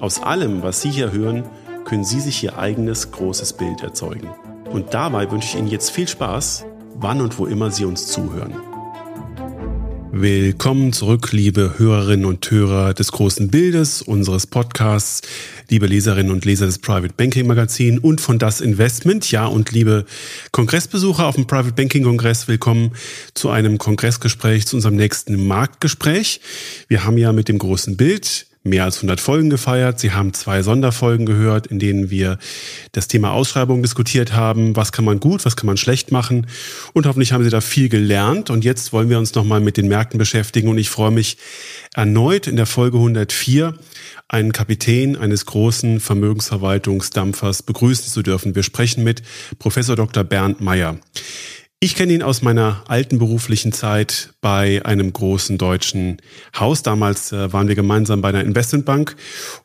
[0.00, 1.44] Aus allem, was Sie hier hören,
[1.84, 4.28] können Sie sich Ihr eigenes großes Bild erzeugen.
[4.70, 8.54] Und dabei wünsche ich Ihnen jetzt viel Spaß wann und wo immer Sie uns zuhören.
[10.12, 15.22] Willkommen zurück, liebe Hörerinnen und Hörer des großen Bildes unseres Podcasts,
[15.68, 19.30] liebe Leserinnen und Leser des Private Banking Magazin und von Das Investment.
[19.30, 20.04] Ja, und liebe
[20.50, 22.92] Kongressbesucher auf dem Private Banking Kongress, willkommen
[23.34, 26.40] zu einem Kongressgespräch, zu unserem nächsten Marktgespräch.
[26.88, 29.98] Wir haben ja mit dem großen Bild mehr als 100 Folgen gefeiert.
[29.98, 32.38] Sie haben zwei Sonderfolgen gehört, in denen wir
[32.92, 34.76] das Thema Ausschreibung diskutiert haben.
[34.76, 36.46] Was kann man gut, was kann man schlecht machen?
[36.92, 38.50] Und hoffentlich haben Sie da viel gelernt.
[38.50, 40.68] Und jetzt wollen wir uns nochmal mit den Märkten beschäftigen.
[40.68, 41.38] Und ich freue mich
[41.94, 43.74] erneut in der Folge 104
[44.28, 48.54] einen Kapitän eines großen Vermögensverwaltungsdampfers begrüßen zu dürfen.
[48.54, 49.22] Wir sprechen mit
[49.58, 50.22] Professor Dr.
[50.22, 50.98] Bernd Meyer.
[51.82, 56.20] Ich kenne ihn aus meiner alten beruflichen Zeit bei einem großen deutschen
[56.54, 56.82] Haus.
[56.82, 59.16] Damals äh, waren wir gemeinsam bei einer Investmentbank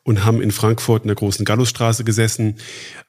[0.02, 2.56] und haben in Frankfurt in der großen Gallusstraße gesessen.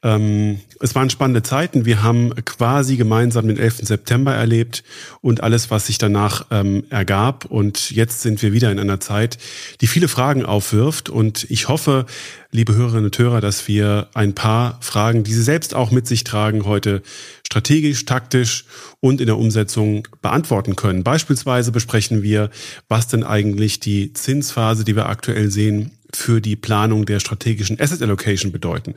[0.04, 1.86] Ähm, es waren spannende Zeiten.
[1.86, 3.78] Wir haben quasi gemeinsam den 11.
[3.84, 4.84] September erlebt
[5.22, 7.46] und alles, was sich danach ähm, ergab.
[7.46, 9.38] Und jetzt sind wir wieder in einer Zeit,
[9.80, 11.08] die viele Fragen aufwirft.
[11.08, 12.08] Und ich hoffe,
[12.52, 16.24] liebe Hörerinnen und Hörer, dass wir ein paar Fragen, die Sie selbst auch mit sich
[16.24, 17.02] tragen, heute
[17.46, 18.66] strategisch, taktisch
[19.00, 21.04] und in der Umsetzung beantworten können.
[21.04, 22.50] Beispielsweise besprechen wir,
[22.88, 28.02] was denn eigentlich die Zinsphase, die wir aktuell sehen, für die Planung der strategischen Asset
[28.02, 28.96] Allocation bedeuten.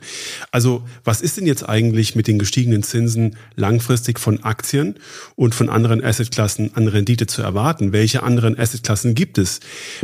[0.51, 4.95] Also was ist denn jetzt eigentlich mit den gestiegenen Zinsen langfristig von Aktien
[5.35, 7.91] und von anderen Assetklassen an Rendite zu erwarten?
[7.91, 9.59] Welche anderen Assetklassen gibt es?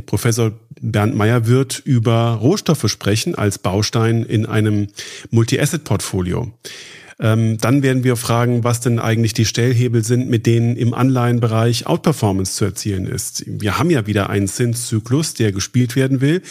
[0.06, 4.88] Professor Bernd Meyer wird über Rohstoffe sprechen als Baustein in einem
[5.32, 6.52] Multi-Asset-Portfolio.
[7.20, 11.88] Ähm, dann werden wir fragen, was denn eigentlich die Stellhebel sind, mit denen im Anleihenbereich
[11.88, 13.44] Outperformance zu erzielen ist.
[13.48, 16.44] Wir haben ja wieder einen Zinszyklus, der gespielt werden will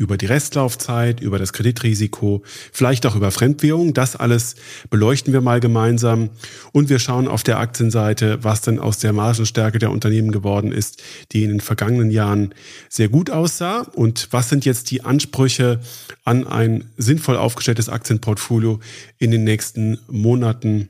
[0.00, 3.92] über die Restlaufzeit, über das Kreditrisiko, vielleicht auch über Fremdwährung.
[3.92, 4.54] Das alles
[4.88, 6.30] beleuchten wir mal gemeinsam.
[6.72, 11.02] Und wir schauen auf der Aktienseite, was denn aus der Margenstärke der Unternehmen geworden ist,
[11.32, 12.54] die in den vergangenen Jahren
[12.88, 13.80] sehr gut aussah.
[13.80, 15.80] Und was sind jetzt die Ansprüche
[16.24, 18.80] an ein sinnvoll aufgestelltes Aktienportfolio
[19.18, 20.88] in den nächsten Monaten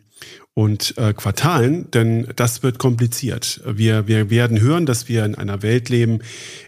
[0.54, 3.60] und äh, Quartalen, denn das wird kompliziert.
[3.66, 6.20] Wir, wir werden hören, dass wir in einer Welt leben,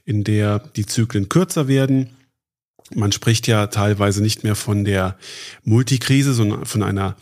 [0.04, 2.10] in der die Zyklen kürzer werden
[2.97, 5.16] man spricht ja teilweise nicht mehr von der
[5.64, 7.16] Multikrise, sondern von einer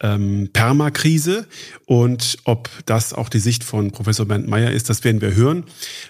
[0.00, 1.46] ähm, Permakrise.
[1.86, 5.64] Und ob das auch die Sicht von Professor Bernd Meyer ist, das werden wir hören.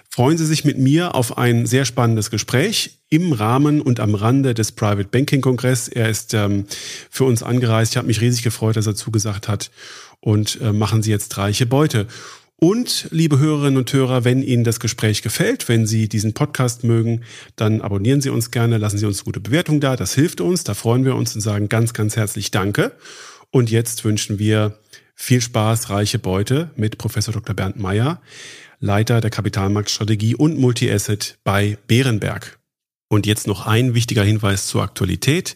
[0.09, 4.53] Freuen Sie sich mit mir auf ein sehr spannendes Gespräch im Rahmen und am Rande
[4.53, 5.87] des Private Banking Kongress.
[5.87, 6.65] Er ist ähm,
[7.09, 7.93] für uns angereist.
[7.93, 9.71] Ich habe mich riesig gefreut, dass er zugesagt hat.
[10.21, 12.07] Und äh, machen Sie jetzt reiche Beute.
[12.61, 17.21] Und, liebe Hörerinnen und Hörer, wenn Ihnen das Gespräch gefällt, wenn Sie diesen Podcast mögen,
[17.55, 19.95] dann abonnieren Sie uns gerne, lassen Sie uns gute Bewertung da.
[19.95, 22.91] Das hilft uns, da freuen wir uns und sagen ganz, ganz herzlich Danke.
[23.49, 24.77] Und jetzt wünschen wir
[25.15, 27.55] viel Spaß, reiche Beute mit Professor Dr.
[27.55, 28.21] Bernd Meyer,
[28.81, 32.59] Leiter der Kapitalmarktstrategie und Multi-Asset bei Bärenberg.
[33.07, 35.55] Und jetzt noch ein wichtiger Hinweis zur Aktualität.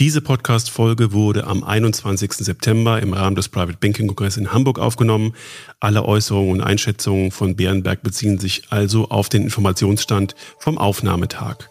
[0.00, 2.32] Diese Podcast-Folge wurde am 21.
[2.32, 5.34] September im Rahmen des Private Banking Kongress in Hamburg aufgenommen.
[5.78, 11.68] Alle Äußerungen und Einschätzungen von Bärenberg beziehen sich also auf den Informationsstand vom Aufnahmetag.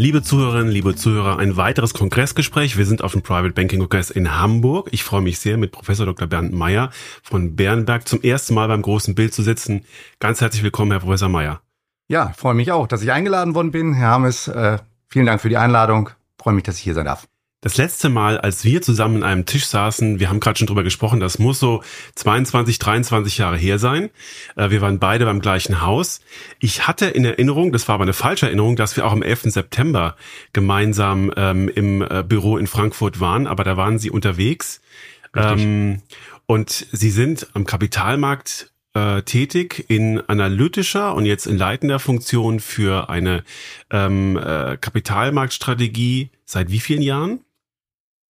[0.00, 2.78] Liebe Zuhörerinnen, liebe Zuhörer, ein weiteres Kongressgespräch.
[2.78, 4.88] Wir sind auf dem Private Banking Kongress in Hamburg.
[4.92, 6.26] Ich freue mich sehr, mit Professor Dr.
[6.26, 6.88] Bernd Meyer
[7.22, 9.84] von Bernberg zum ersten Mal beim großen Bild zu sitzen.
[10.18, 11.60] Ganz herzlich willkommen, Herr Professor Meyer.
[12.08, 13.92] Ja, freue mich auch, dass ich eingeladen worden bin.
[13.92, 16.08] Herr Hammes, äh, vielen Dank für die Einladung.
[16.38, 17.28] Freue mich, dass ich hier sein darf.
[17.62, 20.82] Das letzte Mal, als wir zusammen an einem Tisch saßen, wir haben gerade schon drüber
[20.82, 21.82] gesprochen, das muss so
[22.14, 24.08] 22, 23 Jahre her sein.
[24.56, 26.22] Äh, wir waren beide beim gleichen Haus.
[26.58, 29.42] Ich hatte in Erinnerung, das war aber eine falsche Erinnerung, dass wir auch am 11.
[29.52, 30.16] September
[30.54, 34.80] gemeinsam ähm, im äh, Büro in Frankfurt waren, aber da waren Sie unterwegs.
[35.36, 36.00] Ähm,
[36.46, 43.10] und Sie sind am Kapitalmarkt äh, tätig in analytischer und jetzt in leitender Funktion für
[43.10, 43.44] eine
[43.90, 47.40] ähm, äh, Kapitalmarktstrategie seit wie vielen Jahren?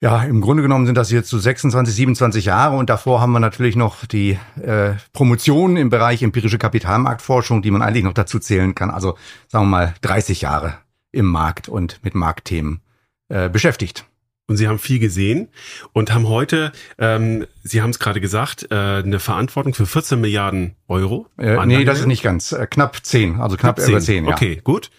[0.02, 3.40] Ja, im Grunde genommen sind das jetzt so 26, 27 Jahre und davor haben wir
[3.40, 8.74] natürlich noch die äh, Promotion im Bereich empirische Kapitalmarktforschung, die man eigentlich noch dazu zählen
[8.74, 8.90] kann.
[8.90, 9.18] Also
[9.48, 10.78] sagen wir mal 30 Jahre
[11.12, 12.80] im Markt und mit Marktthemen
[13.28, 14.06] äh, beschäftigt.
[14.46, 15.48] Und Sie haben viel gesehen
[15.92, 20.76] und haben heute, ähm, Sie haben es gerade gesagt, äh, eine Verantwortung für 14 Milliarden
[20.88, 21.26] Euro.
[21.38, 22.52] Äh, nee, das ist nicht ganz.
[22.52, 23.90] Äh, knapp 10, also knapp, knapp 10.
[23.90, 24.32] über 10, ja.
[24.32, 24.90] Okay, gut.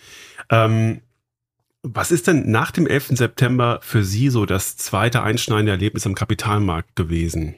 [0.49, 1.01] Ähm,
[1.83, 3.17] was ist denn nach dem 11.
[3.17, 7.55] September für Sie so das zweite einschneidende Erlebnis am Kapitalmarkt gewesen?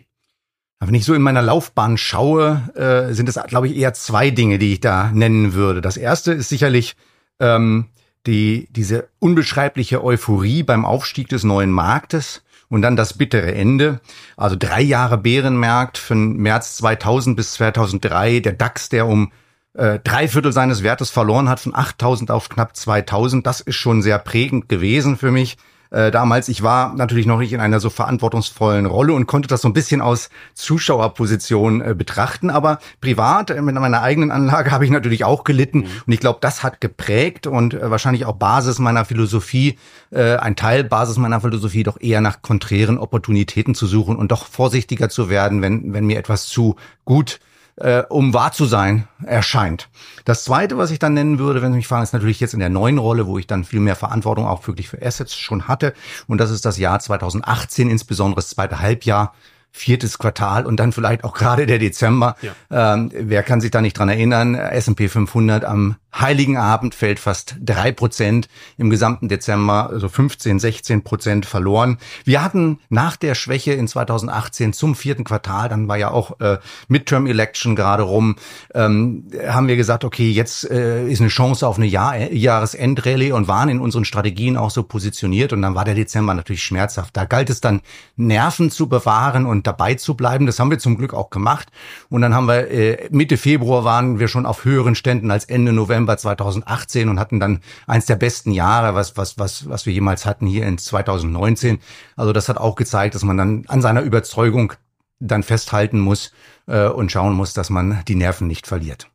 [0.79, 4.59] Wenn ich so in meiner Laufbahn schaue, äh, sind es, glaube ich, eher zwei Dinge,
[4.59, 5.81] die ich da nennen würde.
[5.81, 6.95] Das erste ist sicherlich
[7.39, 7.87] ähm,
[8.25, 14.01] die, diese unbeschreibliche Euphorie beim Aufstieg des neuen Marktes und dann das bittere Ende.
[14.35, 19.31] Also drei Jahre Bärenmarkt von März 2000 bis 2003, der DAX, der um
[19.73, 23.45] äh, drei Viertel seines Wertes verloren hat, von 8000 auf knapp 2000.
[23.45, 25.57] Das ist schon sehr prägend gewesen für mich.
[25.93, 29.61] Äh, damals, ich war natürlich noch nicht in einer so verantwortungsvollen Rolle und konnte das
[29.61, 32.49] so ein bisschen aus Zuschauerposition äh, betrachten.
[32.49, 35.79] Aber privat, äh, mit meiner eigenen Anlage, habe ich natürlich auch gelitten.
[35.79, 35.87] Mhm.
[36.07, 39.77] Und ich glaube, das hat geprägt und äh, wahrscheinlich auch Basis meiner Philosophie,
[40.11, 45.09] ein Teil Basis meiner Philosophie, doch eher nach konträren Opportunitäten zu suchen und doch vorsichtiger
[45.09, 47.39] zu werden, wenn, wenn mir etwas zu gut
[47.77, 49.89] äh, um wahr zu sein, erscheint.
[50.25, 52.59] Das Zweite, was ich dann nennen würde, wenn Sie mich fragen, ist natürlich jetzt in
[52.59, 55.93] der neuen Rolle, wo ich dann viel mehr Verantwortung auch wirklich für Assets schon hatte.
[56.27, 59.33] Und das ist das Jahr 2018, insbesondere das zweite Halbjahr
[59.75, 62.35] viertes Quartal und dann vielleicht auch gerade der Dezember.
[62.41, 62.93] Ja.
[62.93, 64.53] Ähm, wer kann sich da nicht dran erinnern?
[64.53, 68.47] S&P 500 am Heiligen Abend fällt fast drei Prozent,
[68.77, 71.97] im gesamten Dezember also 15, 16 Prozent verloren.
[72.23, 76.59] Wir hatten nach der Schwäche in 2018 zum vierten Quartal, dann war ja auch äh,
[76.87, 78.35] Midterm Election gerade rum,
[78.75, 83.47] ähm, haben wir gesagt, okay, jetzt äh, ist eine Chance auf eine Jahr Jahresendrallye und
[83.47, 87.17] waren in unseren Strategien auch so positioniert und dann war der Dezember natürlich schmerzhaft.
[87.17, 87.81] Da galt es dann
[88.15, 90.45] Nerven zu bewahren und dabei zu bleiben.
[90.45, 91.69] Das haben wir zum Glück auch gemacht
[92.09, 95.73] und dann haben wir äh, Mitte Februar waren wir schon auf höheren Ständen als Ende
[95.73, 99.93] November November 2018 und hatten dann eins der besten Jahre, was, was, was, was wir
[99.93, 101.79] jemals hatten hier in 2019.
[102.15, 104.73] Also das hat auch gezeigt, dass man dann an seiner Überzeugung
[105.19, 106.31] dann festhalten muss
[106.67, 109.09] äh, und schauen muss, dass man die Nerven nicht verliert.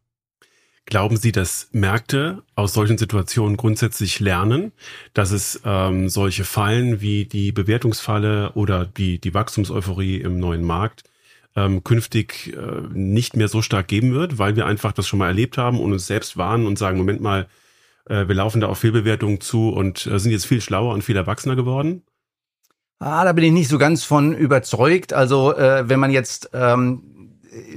[0.88, 4.73] Glauben Sie, dass Märkte aus solchen Situationen grundsätzlich lernen,
[5.12, 11.05] dass es ähm, solche Fallen wie die Bewertungsfalle oder die, die Wachstumseuphorie im neuen Markt
[11.55, 15.26] ähm, künftig äh, nicht mehr so stark geben wird, weil wir einfach das schon mal
[15.26, 17.49] erlebt haben und uns selbst warnen und sagen, Moment mal,
[18.08, 21.17] äh, wir laufen da auf Fehlbewertungen zu und äh, sind jetzt viel schlauer und viel
[21.17, 22.02] erwachsener geworden?
[22.99, 25.12] Ah, da bin ich nicht so ganz von überzeugt.
[25.12, 27.18] Also äh, wenn man jetzt ähm,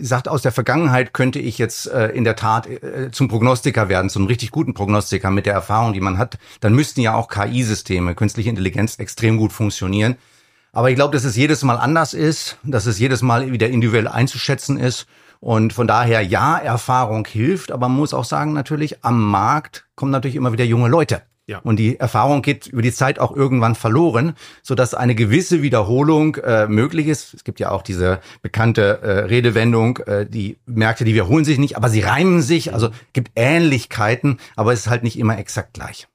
[0.01, 4.09] sagt, aus der Vergangenheit könnte ich jetzt äh, in der Tat äh, zum Prognostiker werden,
[4.09, 8.15] zum richtig guten Prognostiker mit der Erfahrung, die man hat, dann müssten ja auch KI-Systeme,
[8.15, 10.15] künstliche Intelligenz extrem gut funktionieren.
[10.73, 14.07] Aber ich glaube, dass es jedes Mal anders ist, dass es jedes Mal wieder individuell
[14.07, 15.05] einzuschätzen ist.
[15.41, 20.11] Und von daher, ja, Erfahrung hilft, aber man muss auch sagen, natürlich, am Markt kommen
[20.11, 21.23] natürlich immer wieder junge Leute.
[21.51, 21.59] Ja.
[21.59, 26.35] Und die Erfahrung geht über die Zeit auch irgendwann verloren, so dass eine gewisse Wiederholung
[26.37, 27.33] äh, möglich ist.
[27.33, 31.75] Es gibt ja auch diese bekannte äh, Redewendung, äh, die Märkte, die wiederholen sich nicht,
[31.75, 32.73] aber sie reimen sich.
[32.73, 36.07] Also gibt Ähnlichkeiten, aber es ist halt nicht immer exakt gleich.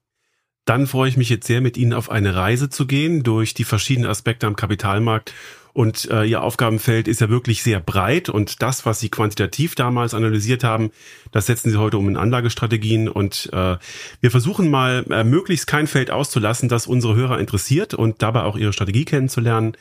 [0.64, 3.64] Dann freue ich mich jetzt sehr, mit Ihnen auf eine Reise zu gehen durch die
[3.64, 5.34] verschiedenen Aspekte am Kapitalmarkt.
[5.76, 10.14] Und äh, Ihr Aufgabenfeld ist ja wirklich sehr breit und das, was Sie quantitativ damals
[10.14, 10.90] analysiert haben,
[11.32, 13.10] das setzen Sie heute um in Anlagestrategien.
[13.10, 13.76] Und äh,
[14.22, 18.56] wir versuchen mal, äh, möglichst kein Feld auszulassen, das unsere Hörer interessiert und dabei auch
[18.56, 19.76] Ihre Strategie kennenzulernen.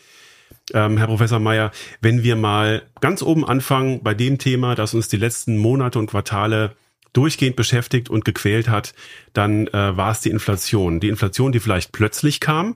[0.74, 1.72] Ähm, Herr Professor Meyer,
[2.02, 6.08] wenn wir mal ganz oben anfangen bei dem Thema, das uns die letzten Monate und
[6.08, 6.76] Quartale
[7.16, 8.94] durchgehend beschäftigt und gequält hat,
[9.34, 11.00] dann äh, war es die Inflation.
[11.00, 12.76] Die Inflation, die vielleicht plötzlich kam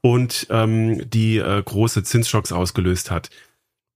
[0.00, 3.30] und ähm, die äh, große Zinsschocks ausgelöst hat.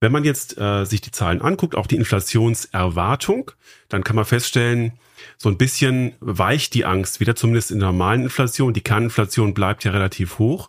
[0.00, 3.52] Wenn man jetzt äh, sich die Zahlen anguckt, auch die Inflationserwartung,
[3.88, 4.92] dann kann man feststellen,
[5.38, 8.74] so ein bisschen weicht die Angst wieder, zumindest in der normalen Inflation.
[8.74, 10.68] Die Kerninflation bleibt ja relativ hoch.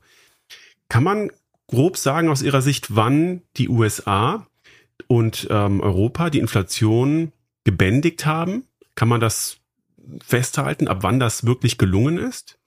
[0.90, 1.32] Kann man
[1.68, 4.48] grob sagen aus Ihrer Sicht, wann die USA
[5.08, 7.34] und ähm, Europa die Inflation
[7.66, 8.64] gebändigt haben?
[8.98, 9.58] Kann man das
[10.26, 12.58] festhalten, ab wann das wirklich gelungen ist?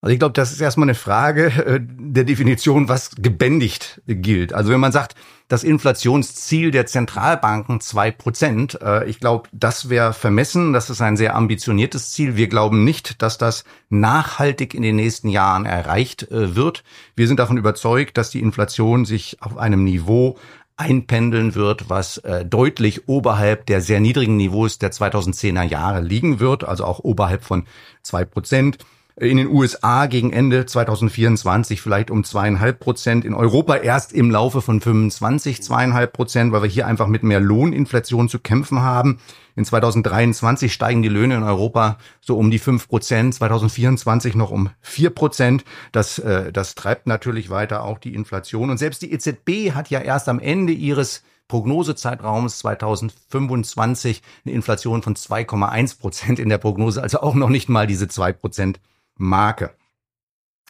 [0.00, 4.52] Also ich glaube, das ist erstmal eine Frage äh, der Definition, was gebändigt gilt.
[4.52, 5.14] Also wenn man sagt,
[5.46, 10.72] das Inflationsziel der Zentralbanken zwei Prozent, äh, ich glaube, das wäre vermessen.
[10.72, 12.36] Das ist ein sehr ambitioniertes Ziel.
[12.36, 16.82] Wir glauben nicht, dass das nachhaltig in den nächsten Jahren erreicht äh, wird.
[17.14, 20.36] Wir sind davon überzeugt, dass die Inflation sich auf einem Niveau
[20.76, 26.64] einpendeln wird, was äh, deutlich oberhalb der sehr niedrigen Niveaus der 2010er Jahre liegen wird,
[26.64, 27.66] also auch oberhalb von
[28.02, 28.78] zwei Prozent
[29.18, 34.60] in den USA gegen Ende 2024 vielleicht um zweieinhalb Prozent, in Europa erst im Laufe
[34.60, 39.18] von 25 zweieinhalb Prozent, weil wir hier einfach mit mehr Lohninflation zu kämpfen haben.
[39.54, 44.68] In 2023 steigen die Löhne in Europa so um die fünf Prozent, 2024 noch um
[44.82, 45.64] vier Prozent.
[45.92, 48.68] Das, äh, das treibt natürlich weiter auch die Inflation.
[48.68, 55.16] Und selbst die EZB hat ja erst am Ende ihres Prognosezeitraums 2025 eine Inflation von
[55.16, 58.78] 2,1 Prozent in der Prognose, also auch noch nicht mal diese zwei Prozent
[59.16, 59.74] Marke.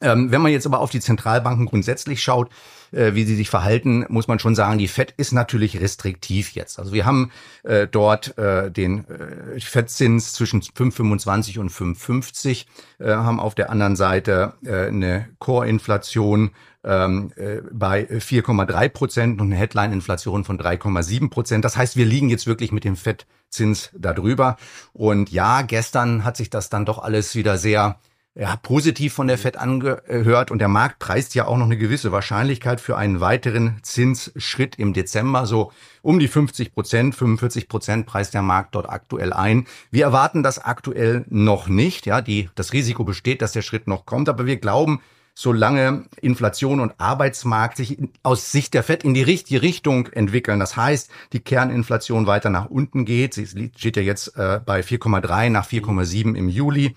[0.02, 2.50] Ähm, wenn man jetzt aber auf die Zentralbanken grundsätzlich schaut,
[2.92, 6.78] äh, wie sie sich verhalten, muss man schon sagen, die Fed ist natürlich restriktiv jetzt.
[6.78, 7.30] Also wir haben
[7.62, 12.66] äh, dort äh, den äh, Fed-Zins zwischen 5,25 und 5,50,
[12.98, 16.50] äh, haben auf der anderen Seite äh, eine Core-Inflation
[16.84, 21.64] ähm, äh, bei 4,3 Prozent und eine Headline-Inflation von 3,7 Prozent.
[21.64, 24.58] Das heißt, wir liegen jetzt wirklich mit dem Fed-Zins darüber.
[24.92, 27.98] Und ja, gestern hat sich das dann doch alles wieder sehr
[28.38, 32.12] ja, positiv von der Fed angehört und der Markt preist ja auch noch eine gewisse
[32.12, 35.46] Wahrscheinlichkeit für einen weiteren Zinsschritt im Dezember.
[35.46, 39.66] So um die 50 Prozent, 45 Prozent preist der Markt dort aktuell ein.
[39.90, 42.04] Wir erwarten das aktuell noch nicht.
[42.04, 45.00] Ja, die, das Risiko besteht, dass der Schritt noch kommt, aber wir glauben,
[45.32, 50.60] solange Inflation und Arbeitsmarkt sich aus Sicht der Fed in die richtige Richtung entwickeln.
[50.60, 53.32] Das heißt, die Kerninflation weiter nach unten geht.
[53.32, 56.96] Sie steht ja jetzt äh, bei 4,3 nach 4,7 im Juli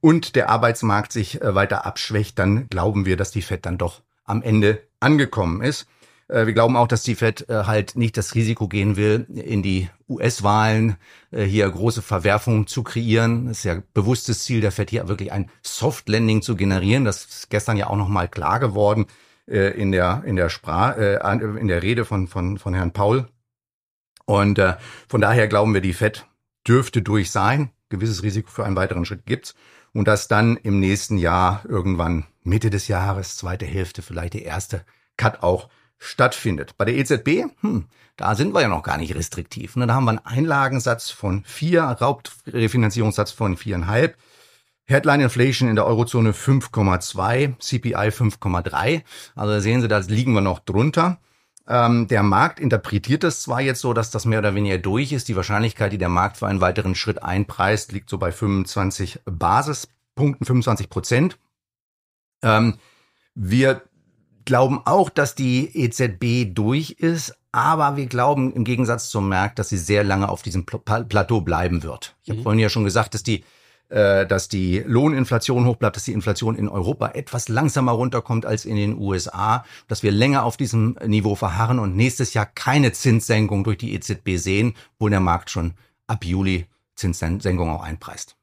[0.00, 4.02] und der Arbeitsmarkt sich äh, weiter abschwächt, dann glauben wir, dass die Fed dann doch
[4.24, 5.86] am Ende angekommen ist.
[6.28, 9.62] Äh, wir glauben auch, dass die Fed äh, halt nicht das Risiko gehen will, in
[9.62, 10.96] die US-Wahlen
[11.32, 13.46] hier große Verwerfungen zu kreieren.
[13.46, 17.04] Das ist ja bewusstes Ziel der Fed hier wirklich ein Soft Landing zu generieren.
[17.04, 19.06] Das ist gestern ja auch noch mal klar geworden
[19.46, 21.20] in der in der Sprache
[21.60, 23.28] in der Rede von von von Herrn Paul.
[24.24, 24.60] Und
[25.06, 26.26] von daher glauben wir, die Fed
[26.66, 27.70] dürfte durch sein.
[27.90, 29.54] Gewisses Risiko für einen weiteren Schritt gibt's
[29.92, 34.84] und dass dann im nächsten Jahr irgendwann Mitte des Jahres, zweite Hälfte, vielleicht der erste
[35.16, 35.68] Cut auch
[35.98, 36.76] stattfindet.
[36.78, 37.84] Bei der EZB, hm,
[38.16, 39.76] da sind wir ja noch gar nicht restriktiv.
[39.76, 39.86] Ne?
[39.86, 44.16] Da haben wir einen Einlagensatz von vier, Raubrefinanzierungssatz von viereinhalb.
[44.86, 49.02] Headline Inflation in der Eurozone 5,2, CPI 5,3.
[49.36, 51.20] Also sehen Sie, da liegen wir noch drunter.
[51.70, 55.28] Ähm, der Markt interpretiert es zwar jetzt so, dass das mehr oder weniger durch ist.
[55.28, 60.44] Die Wahrscheinlichkeit, die der Markt für einen weiteren Schritt einpreist, liegt so bei 25 Basispunkten,
[60.44, 61.38] 25 Prozent.
[62.42, 62.78] Ähm,
[63.36, 63.82] wir
[64.44, 69.68] glauben auch, dass die EZB durch ist, aber wir glauben im Gegensatz zum Markt, dass
[69.68, 72.16] sie sehr lange auf diesem Plateau bleiben wird.
[72.24, 72.42] Ich habe mhm.
[72.42, 73.44] vorhin ja schon gesagt, dass die
[73.90, 78.76] dass die Lohninflation hoch bleibt, dass die Inflation in Europa etwas langsamer runterkommt als in
[78.76, 83.78] den USA, dass wir länger auf diesem Niveau verharren und nächstes Jahr keine Zinssenkung durch
[83.78, 85.74] die EZB sehen, wo der Markt schon
[86.06, 88.36] ab Juli Zinssenkung auch einpreist.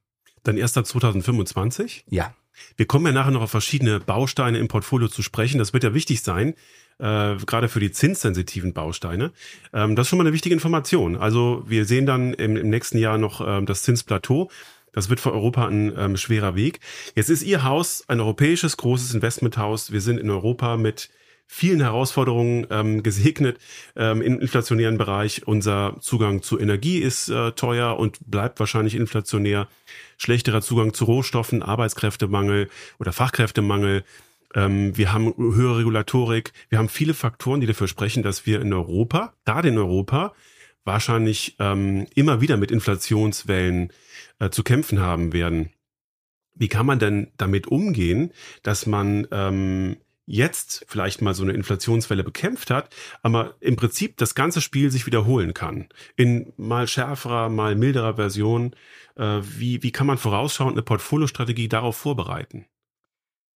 [0.43, 2.05] Dann erst ab 2025?
[2.09, 2.33] Ja.
[2.75, 5.59] Wir kommen ja nachher noch auf verschiedene Bausteine im Portfolio zu sprechen.
[5.59, 6.55] Das wird ja wichtig sein,
[6.97, 9.31] äh, gerade für die zinssensitiven Bausteine.
[9.73, 11.17] Ähm, das ist schon mal eine wichtige Information.
[11.17, 14.49] Also wir sehen dann im, im nächsten Jahr noch ähm, das Zinsplateau.
[14.93, 16.79] Das wird für Europa ein ähm, schwerer Weg.
[17.15, 19.91] Jetzt ist Ihr Haus ein europäisches großes Investmenthaus.
[19.91, 21.09] Wir sind in Europa mit
[21.47, 23.57] vielen Herausforderungen ähm, gesegnet
[23.95, 25.47] ähm, im inflationären Bereich.
[25.47, 29.67] Unser Zugang zu Energie ist äh, teuer und bleibt wahrscheinlich inflationär.
[30.17, 34.03] Schlechterer Zugang zu Rohstoffen, Arbeitskräftemangel oder Fachkräftemangel.
[34.53, 36.51] Ähm, wir haben höhere Regulatorik.
[36.69, 40.33] Wir haben viele Faktoren, die dafür sprechen, dass wir in Europa, gerade in Europa,
[40.83, 43.91] wahrscheinlich ähm, immer wieder mit Inflationswellen
[44.39, 45.71] äh, zu kämpfen haben werden.
[46.53, 48.31] Wie kann man denn damit umgehen,
[48.63, 54.35] dass man ähm, jetzt vielleicht mal so eine Inflationswelle bekämpft hat, aber im Prinzip das
[54.35, 55.87] ganze Spiel sich wiederholen kann.
[56.15, 58.75] In mal schärferer, mal milderer Version.
[59.15, 62.65] Äh, wie, wie kann man vorausschauend eine Portfoliostrategie darauf vorbereiten?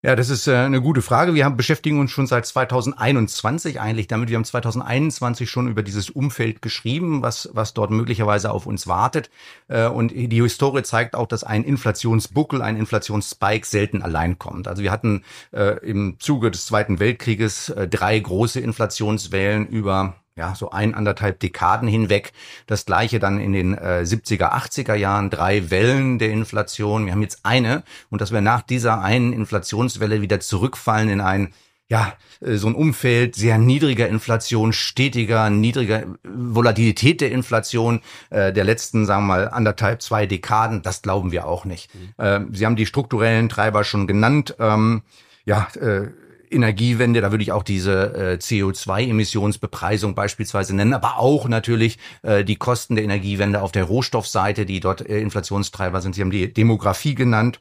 [0.03, 1.35] Ja, das ist äh, eine gute Frage.
[1.35, 4.31] Wir haben, beschäftigen uns schon seit 2021 eigentlich damit.
[4.31, 9.29] Wir haben 2021 schon über dieses Umfeld geschrieben, was, was dort möglicherweise auf uns wartet.
[9.69, 14.69] Äh, und die Historie zeigt auch, dass ein Inflationsbuckel, ein Inflationsspike selten allein kommt.
[14.69, 20.71] Also wir hatten äh, im Zuge des Zweiten Weltkrieges drei große Inflationswellen über ja, so
[20.71, 22.33] ein, anderthalb Dekaden hinweg.
[22.67, 27.07] Das gleiche dann in den äh, 70er, 80er Jahren, drei Wellen der Inflation.
[27.07, 31.53] Wir haben jetzt eine und dass wir nach dieser einen Inflationswelle wieder zurückfallen in ein
[31.91, 38.65] ja, äh, so ein Umfeld sehr niedriger Inflation, stetiger, niedriger Volatilität der Inflation äh, der
[38.65, 41.91] letzten, sagen wir mal, anderthalb, zwei Dekaden, das glauben wir auch nicht.
[41.95, 42.25] Mhm.
[42.25, 44.55] Äh, Sie haben die strukturellen Treiber schon genannt.
[44.59, 45.03] Ähm,
[45.45, 46.09] ja, äh,
[46.51, 52.57] Energiewende, da würde ich auch diese äh, CO2-Emissionsbepreisung beispielsweise nennen, aber auch natürlich äh, die
[52.57, 56.15] Kosten der Energiewende auf der Rohstoffseite, die dort äh, Inflationstreiber sind.
[56.15, 57.61] Sie haben die Demografie genannt.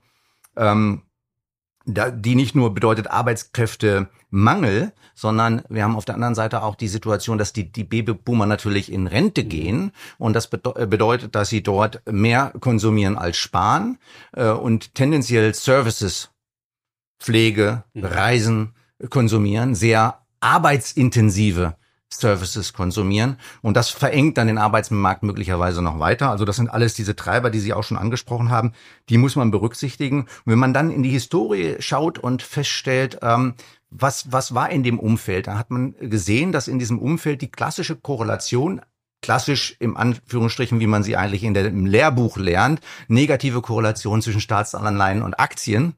[0.55, 1.03] Ähm,
[1.85, 6.87] da, die nicht nur bedeutet Arbeitskräftemangel, sondern wir haben auf der anderen Seite auch die
[6.87, 12.01] Situation, dass die, die Babyboomer natürlich in Rente gehen und das bedeutet, dass sie dort
[12.09, 13.97] mehr konsumieren als sparen
[14.33, 16.29] äh, und tendenziell Services,
[17.19, 18.05] Pflege, mhm.
[18.05, 18.75] Reisen
[19.09, 21.75] konsumieren, sehr arbeitsintensive
[22.11, 23.37] Services konsumieren.
[23.61, 26.31] Und das verengt dann den Arbeitsmarkt möglicherweise noch weiter.
[26.31, 28.73] Also das sind alles diese Treiber, die Sie auch schon angesprochen haben.
[29.09, 30.21] Die muss man berücksichtigen.
[30.21, 33.53] Und wenn man dann in die Historie schaut und feststellt, ähm,
[33.91, 37.51] was, was war in dem Umfeld, da hat man gesehen, dass in diesem Umfeld die
[37.51, 38.81] klassische Korrelation
[39.21, 44.41] klassisch im Anführungsstrichen, wie man sie eigentlich in der, im Lehrbuch lernt, negative Korrelation zwischen
[44.41, 45.95] Staatsanleihen und Aktien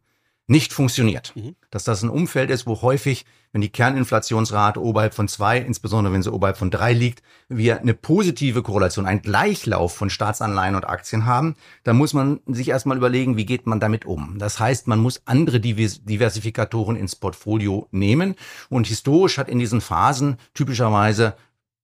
[0.52, 1.34] nicht funktioniert.
[1.36, 1.56] Mhm.
[1.70, 6.22] Dass das ein Umfeld ist, wo häufig, wenn die Kerninflationsrate oberhalb von zwei, insbesondere wenn
[6.22, 11.26] sie oberhalb von drei liegt, wir eine positive Korrelation, einen Gleichlauf von Staatsanleihen und Aktien
[11.26, 14.38] haben, dann muss man sich erstmal überlegen, wie geht man damit um.
[14.40, 18.36] Das heißt, man muss andere Diversifikatoren ins Portfolio nehmen.
[18.70, 21.36] Und historisch hat in diesen Phasen typischerweise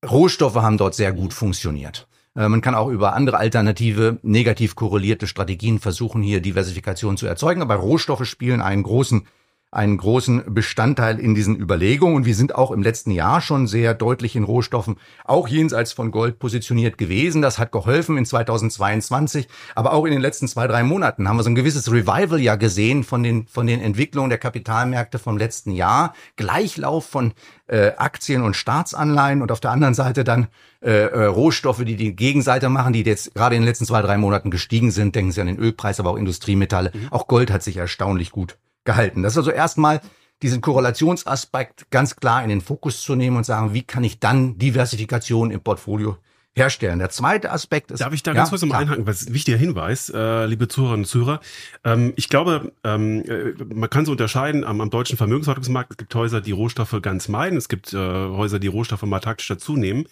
[0.06, 2.08] Rohstoffe haben dort sehr gut funktioniert.
[2.38, 7.62] Äh, man kann auch über andere alternative, negativ korrelierte Strategien versuchen, hier Diversifikation zu erzeugen.
[7.62, 9.26] Aber Rohstoffe spielen einen großen
[9.70, 12.16] einen großen Bestandteil in diesen Überlegungen.
[12.16, 14.96] Und wir sind auch im letzten Jahr schon sehr deutlich in Rohstoffen,
[15.26, 17.42] auch jenseits von Gold positioniert gewesen.
[17.42, 19.48] Das hat geholfen in 2022.
[19.76, 22.56] Aber auch in den letzten zwei, drei Monaten haben wir so ein gewisses Revival ja
[22.56, 26.14] gesehen von den, von den Entwicklungen der Kapitalmärkte vom letzten Jahr.
[26.38, 27.34] Gleichlauf von
[27.68, 30.48] äh, Aktien und Staatsanleihen und auf der anderen Seite dann
[30.82, 34.18] äh, äh, Rohstoffe, die die Gegenseite machen, die jetzt gerade in den letzten zwei, drei
[34.18, 35.14] Monaten gestiegen sind.
[35.14, 36.92] Denken Sie an den Ölpreis, aber auch Industriemetalle.
[36.94, 37.08] Mhm.
[37.12, 39.22] Auch Gold hat sich erstaunlich gut gehalten.
[39.22, 40.02] Das ist also erstmal
[40.42, 44.58] diesen Korrelationsaspekt ganz klar in den Fokus zu nehmen und sagen, wie kann ich dann
[44.58, 46.18] Diversifikation im Portfolio
[46.56, 46.98] herstellen.
[46.98, 48.02] Der zweite Aspekt ist.
[48.02, 49.06] Darf ich da ganz ja, kurz mal einhaken?
[49.06, 51.40] Was wichtiger Hinweis, äh, liebe Zuhörerinnen und Zuhörer.
[51.84, 55.92] Ähm, ich glaube, ähm, äh, man kann so unterscheiden am, am deutschen Vermögensverwaltungsmarkt.
[55.92, 57.58] Es gibt Häuser, die Rohstoffe ganz meiden.
[57.58, 60.08] Es gibt äh, Häuser, die Rohstoffe mal taktisch dazunehmen.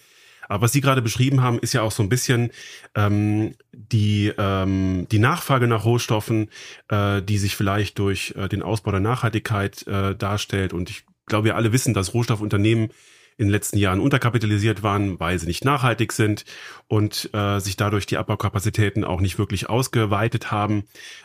[0.48, 2.50] Aber was Sie gerade beschrieben haben, ist ja auch so ein bisschen
[2.94, 6.50] ähm, die, ähm, die Nachfrage nach Rohstoffen,
[6.88, 10.72] äh, die sich vielleicht durch äh, den Ausbau der Nachhaltigkeit äh, darstellt.
[10.72, 12.90] Und ich glaube, wir alle wissen, dass Rohstoffunternehmen
[13.38, 16.44] in den letzten Jahren unterkapitalisiert waren, weil sie nicht nachhaltig sind
[16.88, 20.84] und äh, sich dadurch die Abbaukapazitäten auch nicht wirklich ausgeweitet haben.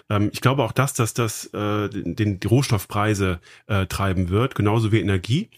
[0.10, 4.91] Ähm, ich glaube auch, dass das, das äh, den, die Rohstoffpreise äh, treiben wird, genauso
[4.91, 5.49] wie Energie.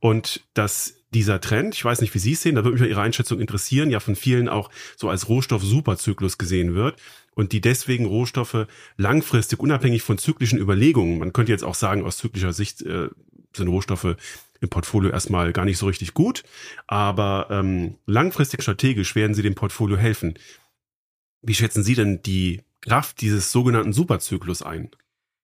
[0.00, 3.00] Und dass dieser Trend, ich weiß nicht, wie Sie es sehen, da würde mich Ihre
[3.00, 7.00] Einschätzung interessieren, ja von vielen auch so als Rohstoff-Superzyklus gesehen wird
[7.34, 12.18] und die deswegen Rohstoffe langfristig unabhängig von zyklischen Überlegungen, man könnte jetzt auch sagen, aus
[12.18, 13.08] zyklischer Sicht äh,
[13.54, 14.16] sind Rohstoffe
[14.60, 16.44] im Portfolio erstmal gar nicht so richtig gut,
[16.86, 20.34] aber ähm, langfristig strategisch werden sie dem Portfolio helfen.
[21.42, 24.90] Wie schätzen Sie denn die Kraft dieses sogenannten Superzyklus ein?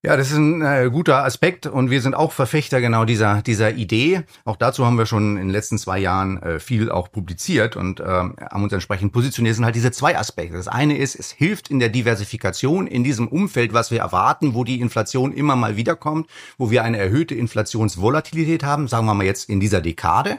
[0.06, 3.74] Ja, das ist ein äh, guter Aspekt und wir sind auch Verfechter genau dieser dieser
[3.74, 4.22] Idee.
[4.44, 7.98] Auch dazu haben wir schon in den letzten zwei Jahren äh, viel auch publiziert und
[7.98, 9.50] äh, haben uns entsprechend positioniert.
[9.50, 10.56] Das sind halt diese zwei Aspekte.
[10.56, 14.62] Das eine ist, es hilft in der Diversifikation in diesem Umfeld, was wir erwarten, wo
[14.62, 19.50] die Inflation immer mal wiederkommt, wo wir eine erhöhte Inflationsvolatilität haben, sagen wir mal jetzt
[19.50, 20.38] in dieser Dekade.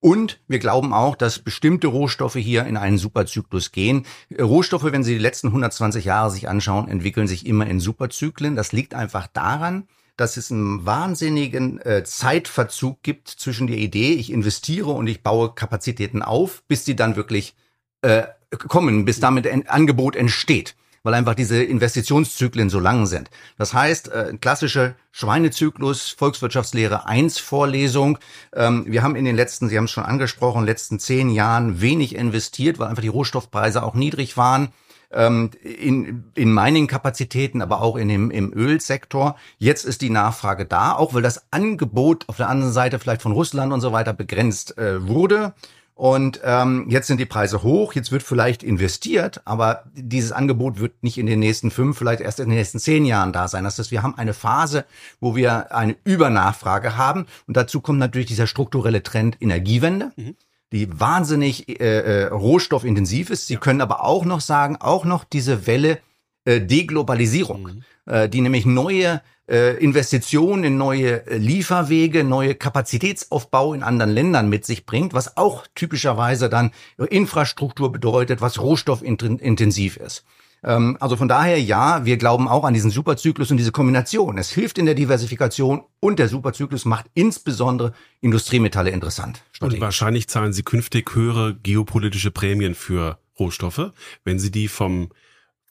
[0.00, 4.06] Und wir glauben auch, dass bestimmte Rohstoffe hier in einen Superzyklus gehen.
[4.38, 8.56] Rohstoffe, wenn Sie die letzten 120 Jahre sich anschauen, entwickeln sich immer in Superzyklen.
[8.56, 9.86] Das liegt einfach daran,
[10.16, 15.54] dass es einen wahnsinnigen äh, Zeitverzug gibt zwischen der Idee, ich investiere und ich baue
[15.54, 17.54] Kapazitäten auf, bis die dann wirklich
[18.00, 18.24] äh,
[18.68, 23.30] kommen, bis damit ein Angebot entsteht weil einfach diese Investitionszyklen so lang sind.
[23.58, 28.18] Das heißt, äh, klassische Schweinezyklus, Volkswirtschaftslehre 1 Vorlesung.
[28.54, 32.14] Ähm, wir haben in den letzten, Sie haben es schon angesprochen, letzten zehn Jahren wenig
[32.14, 34.72] investiert, weil einfach die Rohstoffpreise auch niedrig waren
[35.12, 39.36] ähm, in, in Mining-Kapazitäten, aber auch in dem, im Ölsektor.
[39.58, 43.32] Jetzt ist die Nachfrage da, auch weil das Angebot auf der anderen Seite vielleicht von
[43.32, 45.54] Russland und so weiter begrenzt äh, wurde.
[46.00, 51.02] Und ähm, jetzt sind die Preise hoch, jetzt wird vielleicht investiert, aber dieses Angebot wird
[51.02, 53.64] nicht in den nächsten fünf, vielleicht erst in den nächsten zehn Jahren da sein.
[53.64, 54.86] Das heißt, wir haben eine Phase,
[55.20, 57.26] wo wir eine Übernachfrage haben.
[57.46, 60.12] Und dazu kommt natürlich dieser strukturelle Trend Energiewende.
[60.16, 60.36] Mhm.
[60.72, 61.74] die wahnsinnig äh,
[62.22, 63.48] äh, rohstoffintensiv ist.
[63.48, 65.98] Sie können aber auch noch sagen, auch noch diese Welle
[66.44, 67.82] äh, Deglobalisierung, mhm.
[68.06, 74.48] äh, die nämlich neue äh, Investitionen in neue äh, Lieferwege, neue Kapazitätsaufbau in anderen Ländern
[74.48, 80.24] mit sich bringt, was auch typischerweise dann Infrastruktur bedeutet, was rohstoffintensiv ist.
[80.62, 84.38] Ähm, also von daher ja, wir glauben auch an diesen Superzyklus und diese Kombination.
[84.38, 89.42] Es hilft in der Diversifikation und der Superzyklus macht insbesondere Industriemetalle interessant.
[89.60, 93.92] Und wahrscheinlich zahlen Sie künftig höhere geopolitische Prämien für Rohstoffe,
[94.24, 95.10] wenn Sie die vom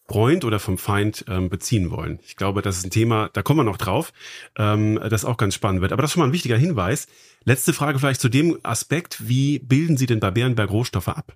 [0.09, 2.19] Freund oder vom Feind ähm, beziehen wollen.
[2.23, 4.11] Ich glaube, das ist ein Thema, da kommen wir noch drauf,
[4.57, 5.91] ähm, das auch ganz spannend wird.
[5.93, 7.07] Aber das ist schon mal ein wichtiger Hinweis.
[7.43, 11.35] Letzte Frage vielleicht zu dem Aspekt, wie bilden Sie denn bei Bärenberg Rohstoffe ab?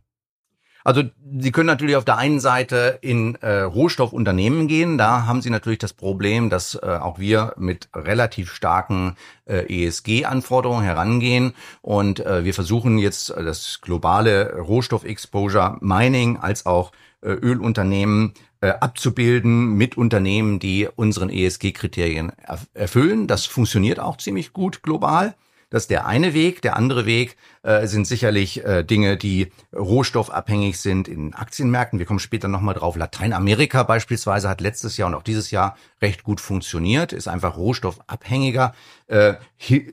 [0.83, 1.03] Also
[1.39, 4.97] Sie können natürlich auf der einen Seite in äh, Rohstoffunternehmen gehen.
[4.97, 10.83] Da haben Sie natürlich das Problem, dass äh, auch wir mit relativ starken äh, ESG-Anforderungen
[10.83, 11.53] herangehen.
[11.81, 18.33] Und äh, wir versuchen jetzt äh, das globale Rohstoff-Exposure Mining als auch äh, Ölunternehmen
[18.63, 22.31] äh, abzubilden mit Unternehmen, die unseren ESG-Kriterien
[22.73, 23.27] erfüllen.
[23.27, 25.35] Das funktioniert auch ziemlich gut global.
[25.69, 26.61] Das ist der eine Weg.
[26.61, 31.99] Der andere Weg äh, sind sicherlich äh, Dinge, die rohstoffabhängig sind in Aktienmärkten.
[31.99, 32.95] Wir kommen später nochmal drauf.
[32.95, 38.73] Lateinamerika beispielsweise hat letztes Jahr und auch dieses Jahr recht gut funktioniert, ist einfach rohstoffabhängiger,
[39.07, 39.33] äh,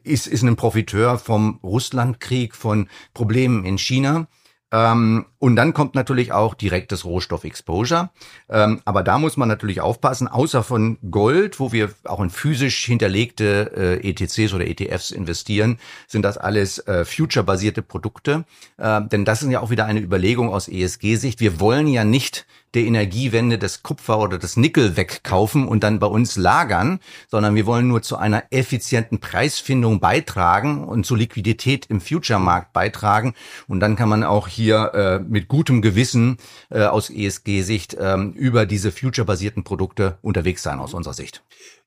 [0.04, 4.28] ist, ist ein Profiteur vom Russlandkrieg, von Problemen in China.
[4.72, 8.10] Ähm, und dann kommt natürlich auch direktes Rohstoff-Exposure.
[8.48, 12.84] Ähm, aber da muss man natürlich aufpassen, außer von Gold, wo wir auch in physisch
[12.84, 18.44] hinterlegte äh, ETCs oder ETFs investieren, sind das alles äh, future-basierte Produkte.
[18.76, 21.40] Äh, denn das ist ja auch wieder eine Überlegung aus ESG-Sicht.
[21.40, 26.06] Wir wollen ja nicht der Energiewende das Kupfer oder das Nickel wegkaufen und dann bei
[26.06, 32.00] uns lagern, sondern wir wollen nur zu einer effizienten Preisfindung beitragen und zu Liquidität im
[32.00, 33.34] Future-Markt beitragen.
[33.66, 36.36] Und dann kann man auch hier äh, mit gutem Gewissen
[36.70, 41.42] äh, aus ESG-Sicht äh, über diese future-basierten Produkte unterwegs sein, aus unserer Sicht.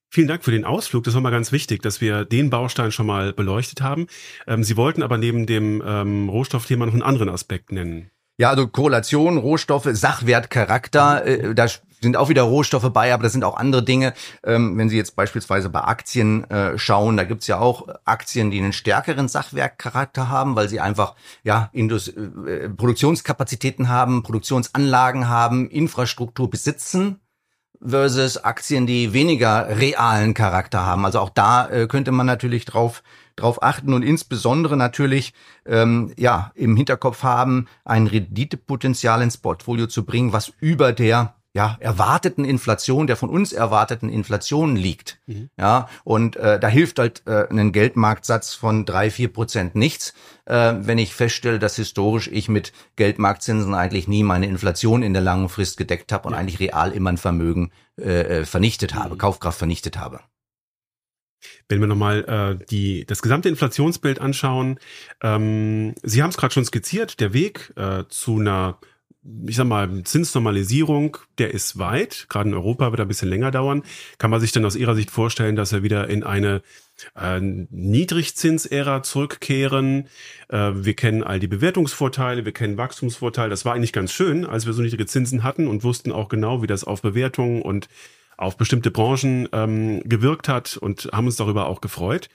[0.10, 1.04] Vielen Dank für den Ausflug.
[1.06, 4.06] Das war mal ganz wichtig, dass wir den Baustein schon mal beleuchtet haben.
[4.46, 8.12] Ähm, Sie wollten aber neben dem ähm, Rohstoffthema noch einen anderen Aspekt nennen.
[8.38, 11.68] Ja, also Korrelation, Rohstoffe, Sachwertcharakter, äh, da
[12.04, 14.14] sind auch wieder Rohstoffe bei, aber das sind auch andere Dinge.
[14.44, 18.60] Ähm, wenn Sie jetzt beispielsweise bei Aktien äh, schauen, da gibt's ja auch Aktien, die
[18.60, 26.50] einen stärkeren Sachwertcharakter haben, weil sie einfach ja Indus äh, Produktionskapazitäten haben, Produktionsanlagen haben, Infrastruktur
[26.50, 27.20] besitzen
[27.86, 31.06] versus Aktien, die weniger realen Charakter haben.
[31.06, 33.04] Also auch da äh, könnte man natürlich drauf
[33.36, 35.34] drauf achten und insbesondere natürlich
[35.66, 41.78] ähm, ja im Hinterkopf haben, ein Renditepotenzial ins Portfolio zu bringen, was über der ja,
[41.80, 45.20] erwarteten Inflation, der von uns erwarteten Inflation liegt.
[45.28, 45.50] Mhm.
[45.58, 50.16] Ja, und äh, da hilft halt äh, ein Geldmarktsatz von drei, vier Prozent nichts,
[50.46, 55.22] äh, wenn ich feststelle, dass historisch ich mit Geldmarktzinsen eigentlich nie meine Inflation in der
[55.22, 56.40] langen Frist gedeckt habe und ja.
[56.40, 59.20] eigentlich real immer ein Vermögen äh, äh vernichtet habe, mhm.
[59.20, 60.22] Kaufkraft vernichtet habe.
[61.70, 64.80] Wenn wir nochmal äh, die, das gesamte Inflationsbild anschauen,
[65.22, 68.80] ähm, Sie haben es gerade schon skizziert, der Weg äh, zu einer
[69.46, 72.26] ich sag mal, Zinsnormalisierung, der ist weit.
[72.28, 73.84] Gerade in Europa wird er ein bisschen länger dauern.
[74.18, 76.62] Kann man sich denn aus Ihrer Sicht vorstellen, dass wir wieder in eine
[77.16, 80.10] äh, Niedrigzinsära zurückkehren?
[80.50, 83.50] Äh, wir kennen all die Bewertungsvorteile, wir kennen Wachstumsvorteile.
[83.50, 86.62] Das war eigentlich ganz schön, als wir so niedrige Zinsen hatten und wussten auch genau,
[86.62, 87.88] wie das auf Bewertungen und
[88.44, 92.30] auf bestimmte Branchen ähm, gewirkt hat und haben uns darüber auch gefreut.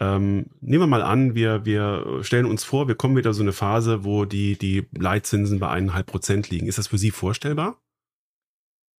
[0.00, 3.52] Ähm, nehmen wir mal an, wir, wir stellen uns vor, wir kommen wieder so eine
[3.52, 6.66] Phase, wo die, die Leitzinsen bei eineinhalb Prozent liegen.
[6.66, 7.78] Ist das für Sie vorstellbar?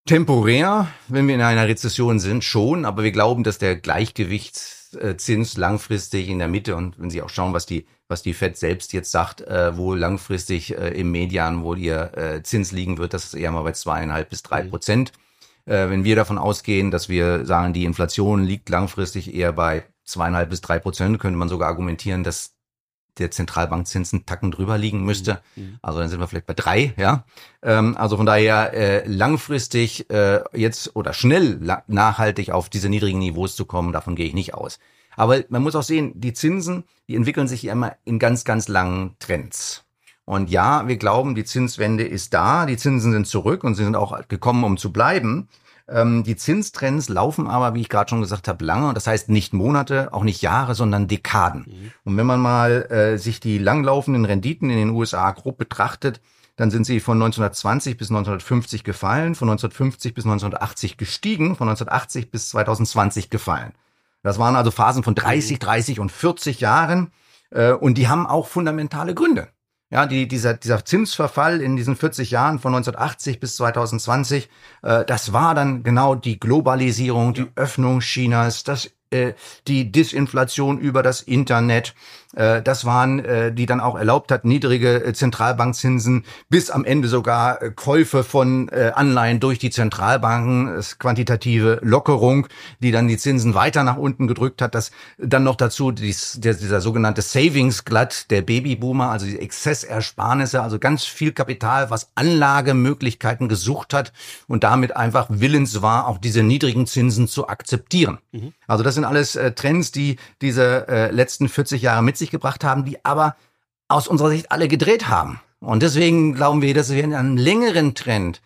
[0.08, 6.30] Temporär, wenn wir in einer Rezession sind, schon, aber wir glauben, dass der Gleichgewichtszins langfristig
[6.30, 9.12] in der Mitte und wenn Sie auch schauen, was die, was die Fed selbst jetzt
[9.12, 13.34] sagt, äh, wo langfristig äh, im Median wohl ihr äh, Zins liegen wird, das ist
[13.34, 14.70] eher mal bei zweieinhalb bis drei mhm.
[15.66, 20.50] Äh, wenn wir davon ausgehen, dass wir sagen, die Inflation liegt langfristig eher bei zweieinhalb
[20.50, 22.56] bis drei Prozent, könnte man sogar argumentieren, dass
[23.18, 25.42] der Zentralbankzins einen Tacken drüber liegen müsste.
[25.56, 25.64] Mhm.
[25.64, 25.80] mhm.
[25.82, 27.26] Also dann sind wir vielleicht bei drei, ja.
[27.62, 33.56] Ähm, also von daher äh, langfristig äh, jetzt oder schnell nachhaltig auf diese niedrigen Niveaus
[33.56, 34.80] zu kommen, davon gehe ich nicht aus.
[35.16, 39.16] Aber man muss auch sehen, die Zinsen, die entwickeln sich immer in ganz, ganz langen
[39.20, 39.85] Trends.
[40.26, 43.96] Und ja, wir glauben, die Zinswende ist da, die Zinsen sind zurück und sie sind
[43.96, 45.48] auch gekommen, um zu bleiben.
[45.88, 48.90] Ähm, die Zinstrends laufen aber, wie ich gerade schon gesagt habe, lange.
[48.90, 51.66] Und das heißt nicht Monate, auch nicht Jahre, sondern Dekaden.
[51.68, 51.92] Mhm.
[52.04, 56.22] Und wenn man mal äh, sich die langlaufenden Renditen in den USA grob betrachtet,
[56.56, 62.32] dann sind sie von 1920 bis 1950 gefallen, von 1950 bis 1980 gestiegen, von 1980
[62.32, 63.74] bis 2020 gefallen.
[64.24, 66.04] Das waren also Phasen von 30, 30 mhm.
[66.04, 67.12] und 40 Jahren.
[67.52, 69.50] Äh, und die haben auch fundamentale Gründe.
[69.96, 74.50] Ja, die, dieser, dieser Zinsverfall in diesen 40 Jahren von 1980 bis 2020,
[74.84, 79.36] äh, das war dann genau die Globalisierung, die Öffnung Chinas, das äh,
[79.70, 81.96] die Disinflation über das Internet.
[82.36, 87.58] Äh, das waren, äh, die dann auch erlaubt hat, niedrige Zentralbankzinsen bis am Ende sogar
[87.72, 92.48] Käufe von Anleihen durch die Zentralbanken, das quantitative Lockerung,
[92.80, 94.76] die dann die Zinsen weiter nach unten gedrückt hat.
[94.76, 101.32] Das dann noch dazu dieser sogenannte Savings-Glatt der Babyboomer, also die Exzessersparnisse, also ganz viel
[101.32, 104.14] Kapital, was Anlagemöglichkeiten gesucht hat
[104.48, 108.20] und damit einfach willens war, auch diese niedrigen Zinsen zu akzeptieren.
[108.32, 108.54] Mhm.
[108.68, 112.64] Also das sind alles äh, Trends, die diese äh, letzten 40 Jahre mit sich gebracht
[112.64, 113.36] haben, die aber
[113.88, 115.40] aus unserer Sicht alle gedreht haben.
[115.60, 118.42] Und deswegen glauben wir, dass wir in einem längeren Trend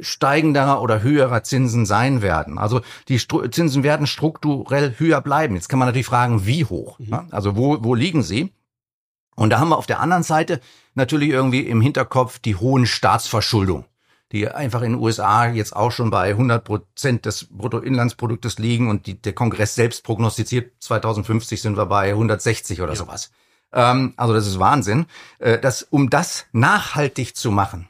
[0.00, 2.58] steigender oder höherer Zinsen sein werden.
[2.58, 5.54] Also die Stru Zinsen werden strukturell höher bleiben.
[5.54, 6.98] Jetzt kann man natürlich fragen, wie hoch?
[6.98, 7.10] Mhm.
[7.10, 7.26] Ne?
[7.30, 8.52] Also wo, wo liegen sie?
[9.36, 10.60] Und da haben wir auf der anderen Seite
[10.94, 13.84] natürlich irgendwie im Hinterkopf die hohen Staatsverschuldung
[14.32, 19.06] die einfach in den USA jetzt auch schon bei 100 Prozent des Bruttoinlandsproduktes liegen und
[19.06, 22.96] die, der Kongress selbst prognostiziert, 2050 sind wir bei 160 oder ja.
[22.96, 23.30] sowas.
[23.72, 25.06] Ähm, also das ist Wahnsinn.
[25.38, 27.88] Äh, das, um das nachhaltig zu machen,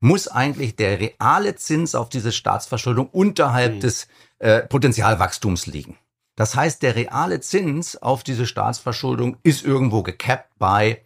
[0.00, 3.80] muss eigentlich der reale Zins auf diese Staatsverschuldung unterhalb mhm.
[3.80, 5.96] des äh, Potenzialwachstums liegen.
[6.36, 11.02] Das heißt, der reale Zins auf diese Staatsverschuldung ist irgendwo gecapped bei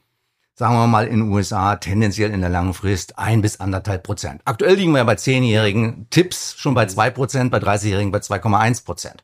[0.59, 4.43] sagen wir mal in den USA tendenziell in der langen Frist ein bis anderthalb Prozent.
[4.45, 9.23] Aktuell liegen wir bei zehnjährigen Tipps schon bei zwei Prozent, bei 30-jährigen bei 2,1 Prozent.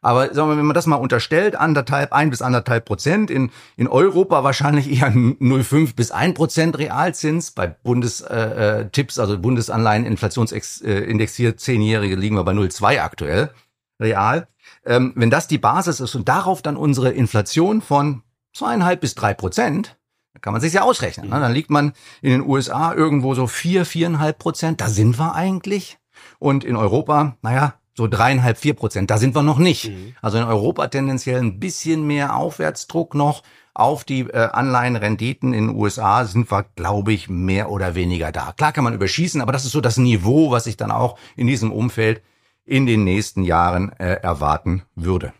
[0.00, 3.88] Aber sagen wir, wenn man das mal unterstellt, anderthalb, ein bis anderthalb Prozent, in, in
[3.88, 12.14] Europa wahrscheinlich eher 0,5 bis ein Prozent Realzins, bei Bundestipps, äh, also Bundesanleihen inflationsindexiert zehnjährige
[12.14, 13.50] liegen wir bei 0,2 aktuell,
[13.98, 14.46] real.
[14.84, 18.22] Ähm, wenn das die Basis ist und darauf dann unsere Inflation von
[18.52, 19.96] zweieinhalb bis drei Prozent,
[20.36, 21.30] da kann man sich ja ausrechnen.
[21.30, 21.40] Ne?
[21.40, 24.82] Dann liegt man in den USA irgendwo so vier, viereinhalb Prozent.
[24.82, 25.96] Da sind wir eigentlich.
[26.38, 29.10] Und in Europa, naja, so dreieinhalb, vier Prozent.
[29.10, 29.88] Da sind wir noch nicht.
[29.88, 30.14] Mhm.
[30.20, 33.44] Also in Europa tendenziell ein bisschen mehr Aufwärtsdruck noch.
[33.72, 38.52] Auf die äh, Anleihenrenditen in den USA sind wir, glaube ich, mehr oder weniger da.
[38.52, 41.46] Klar kann man überschießen, aber das ist so das Niveau, was ich dann auch in
[41.46, 42.22] diesem Umfeld
[42.66, 45.32] in den nächsten Jahren äh, erwarten würde.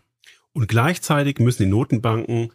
[0.53, 2.51] Und gleichzeitig müssen die Notenbanken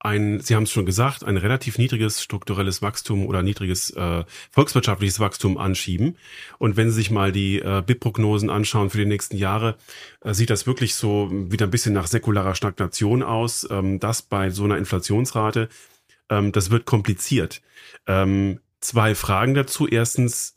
[0.00, 5.20] ein, Sie haben es schon gesagt, ein relativ niedriges strukturelles Wachstum oder niedriges äh, volkswirtschaftliches
[5.20, 6.16] Wachstum anschieben.
[6.58, 9.76] Und wenn Sie sich mal die äh, BIP-Prognosen anschauen für die nächsten Jahre,
[10.22, 13.68] äh, sieht das wirklich so wieder ein bisschen nach säkularer Stagnation aus.
[13.70, 15.68] Ähm, das bei so einer Inflationsrate,
[16.30, 17.60] ähm, das wird kompliziert.
[18.06, 19.86] Ähm, zwei Fragen dazu.
[19.86, 20.56] Erstens,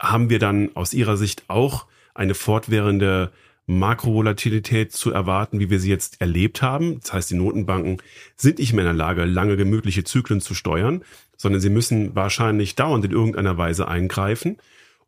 [0.00, 3.32] haben wir dann aus Ihrer Sicht auch eine fortwährende
[3.66, 7.00] Makrovolatilität zu erwarten, wie wir sie jetzt erlebt haben.
[7.00, 7.98] Das heißt, die Notenbanken
[8.36, 11.02] sind nicht mehr in der Lage, lange gemütliche Zyklen zu steuern,
[11.36, 14.58] sondern sie müssen wahrscheinlich dauernd in irgendeiner Weise eingreifen.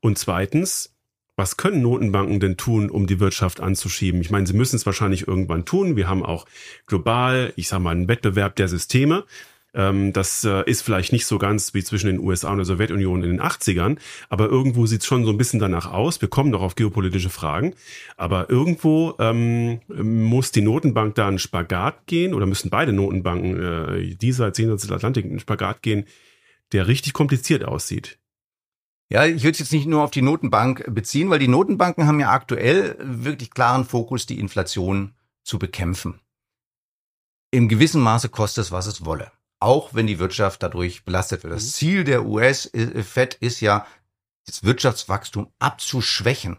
[0.01, 0.95] Und zweitens,
[1.37, 4.23] was können Notenbanken denn tun, um die Wirtschaft anzuschieben?
[4.23, 5.95] Ich meine, sie müssen es wahrscheinlich irgendwann tun.
[5.95, 6.47] Wir haben auch
[6.87, 9.25] global, ich sage mal, einen Wettbewerb der Systeme.
[9.77, 13.23] Ähm, das äh, ist vielleicht nicht so ganz wie zwischen den USA und der Sowjetunion
[13.23, 13.99] in den 80ern,
[14.31, 16.21] aber irgendwo sieht es schon so ein bisschen danach aus.
[16.23, 17.75] Wir kommen noch auf geopolitische Fragen,
[18.17, 24.15] aber irgendwo ähm, muss die Notenbank da einen Spagat gehen oder müssen beide Notenbanken äh,
[24.15, 26.07] diesseits, jenseits des Atlantik einen Spagat gehen,
[26.73, 28.19] der richtig kompliziert aussieht.
[29.11, 32.19] Ja, ich würde es jetzt nicht nur auf die Notenbank beziehen, weil die Notenbanken haben
[32.19, 36.19] ja aktuell wirklich klaren Fokus, die Inflation zu bekämpfen.
[37.53, 41.55] Im gewissen Maße kostet es, was es wolle auch wenn die Wirtschaft dadurch belastet wird.
[41.55, 41.71] Das mhm.
[41.71, 43.87] Ziel der US-Fed ist ja,
[44.47, 46.59] das Wirtschaftswachstum abzuschwächen.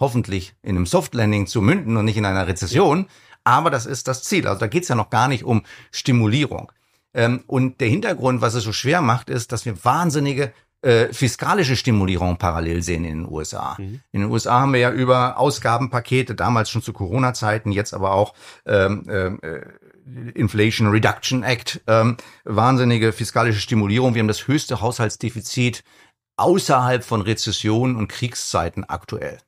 [0.00, 3.06] Hoffentlich in einem Soft Landing zu münden und nicht in einer Rezession.
[3.44, 4.46] Aber das ist das Ziel.
[4.48, 6.72] Also da geht's ja noch gar nicht um Stimulierung.
[7.14, 11.76] Ähm, und der Hintergrund, was es so schwer macht, ist, dass wir wahnsinnige äh, fiskalische
[11.76, 13.76] Stimulierung parallel sehen in den USA.
[13.78, 14.00] Mhm.
[14.10, 18.34] In den USA haben wir ja über Ausgabenpakete, damals schon zu Corona-Zeiten, jetzt aber auch
[18.66, 19.60] ähm, äh,
[20.34, 24.14] Inflation Reduction Act, ähm, wahnsinnige fiskalische Stimulierung.
[24.14, 25.84] Wir haben das höchste Haushaltsdefizit
[26.36, 29.38] außerhalb von Rezessionen und Kriegszeiten aktuell.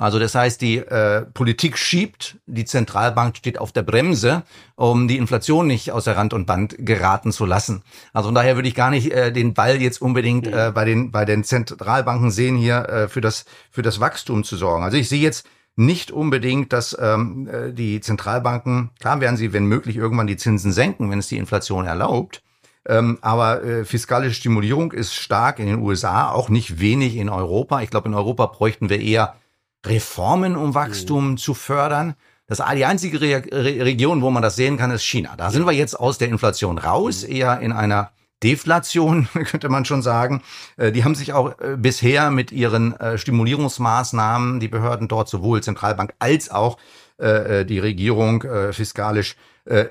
[0.00, 4.44] Also das heißt, die äh, Politik schiebt, die Zentralbank steht auf der Bremse,
[4.74, 7.82] um die Inflation nicht außer Rand und Band geraten zu lassen.
[8.14, 11.10] Also von daher würde ich gar nicht äh, den Ball jetzt unbedingt äh, bei den
[11.10, 14.84] bei den Zentralbanken sehen, hier äh, für das für das Wachstum zu sorgen.
[14.84, 15.46] Also ich sehe jetzt
[15.80, 20.72] nicht unbedingt, dass ähm, äh, die Zentralbanken, klar werden sie, wenn möglich, irgendwann die Zinsen
[20.72, 22.42] senken, wenn es die Inflation erlaubt.
[22.86, 27.80] Ähm, aber äh, fiskalische Stimulierung ist stark in den USA, auch nicht wenig in Europa.
[27.80, 29.36] Ich glaube, in Europa bräuchten wir eher
[29.84, 31.36] Reformen, um Wachstum mhm.
[31.38, 32.14] zu fördern.
[32.46, 35.34] Das die einzige Re Re Region, wo man das sehen kann, ist China.
[35.36, 37.34] Da sind wir jetzt aus der Inflation raus, mhm.
[37.34, 38.10] eher in einer
[38.42, 40.42] Deflation, könnte man schon sagen.
[40.76, 45.62] Äh, die haben sich auch äh, bisher mit ihren äh, Stimulierungsmaßnahmen, die Behörden dort, sowohl
[45.62, 46.78] Zentralbank als auch
[47.22, 49.36] die Regierung fiskalisch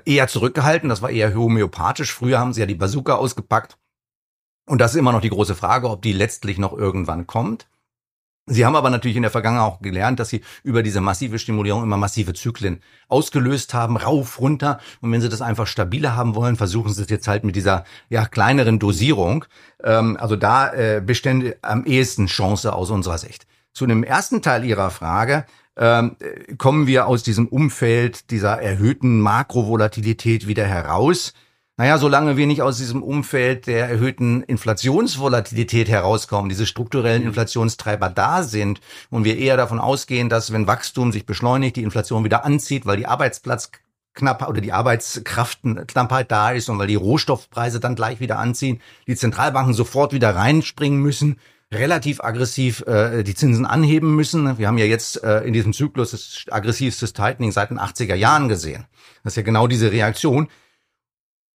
[0.04, 0.90] eher zurückgehalten.
[0.90, 2.12] Das war eher homöopathisch.
[2.12, 3.78] Früher haben sie ja die Bazooka ausgepackt.
[4.66, 7.68] Und das ist immer noch die große Frage, ob die letztlich noch irgendwann kommt.
[8.52, 11.84] Sie haben aber natürlich in der Vergangenheit auch gelernt, dass sie über diese massive Stimulierung
[11.84, 14.80] immer massive Zyklen ausgelöst haben, rauf, runter.
[15.02, 17.84] Und wenn sie das einfach stabiler haben wollen, versuchen sie es jetzt halt mit dieser
[18.10, 19.46] ja kleineren Dosierung.
[19.84, 23.46] Ähm, also da äh, bestände am ehesten Chance aus unserer Sicht.
[23.72, 25.46] Zu dem ersten Teil Ihrer Frage
[25.78, 26.16] ähm,
[26.58, 31.34] kommen wir aus diesem Umfeld dieser erhöhten Makrovolatilität wieder heraus.
[31.80, 37.30] Naja, solange wir nicht aus diesem Umfeld der erhöhten Inflationsvolatilität herauskommen, diese strukturellen mhm.
[37.30, 42.26] Inflationstreiber da sind und wir eher davon ausgehen, dass wenn Wachstum sich beschleunigt, die Inflation
[42.26, 43.72] wieder anzieht, weil die Arbeitsplatz
[44.22, 49.74] oder die Arbeitskraftenknappheit da ist und weil die Rohstoffpreise dann gleich wieder anziehen, die Zentralbanken
[49.74, 51.40] sofort wieder reinspringen müssen,
[51.74, 54.58] relativ aggressiv äh, die Zinsen anheben müssen.
[54.58, 58.50] Wir haben ja jetzt äh, in diesem Zyklus das aggressivste Tightening seit den 80er Jahren
[58.50, 58.86] gesehen.
[59.24, 60.50] Das ist ja genau diese Reaktion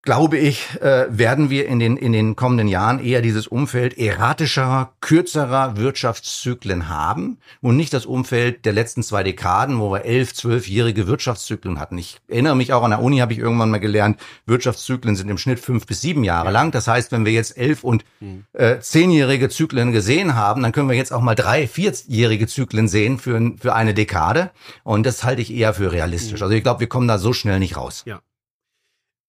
[0.03, 4.91] glaube ich, äh, werden wir in den, in den kommenden Jahren eher dieses Umfeld erratischer,
[4.99, 11.07] kürzerer Wirtschaftszyklen haben und nicht das Umfeld der letzten zwei Dekaden, wo wir elf, zwölfjährige
[11.07, 11.97] Wirtschaftszyklen hatten.
[11.97, 15.37] Ich erinnere mich auch an der Uni, habe ich irgendwann mal gelernt, Wirtschaftszyklen sind im
[15.37, 16.51] Schnitt fünf bis sieben Jahre ja.
[16.51, 16.71] lang.
[16.71, 18.43] Das heißt, wenn wir jetzt elf und hm.
[18.51, 23.19] äh, zehnjährige Zyklen gesehen haben, dann können wir jetzt auch mal drei, vierjährige Zyklen sehen
[23.19, 24.51] für, für eine Dekade.
[24.83, 26.41] Und das halte ich eher für realistisch.
[26.41, 26.43] Hm.
[26.43, 28.03] Also ich glaube, wir kommen da so schnell nicht raus.
[28.05, 28.19] Ja.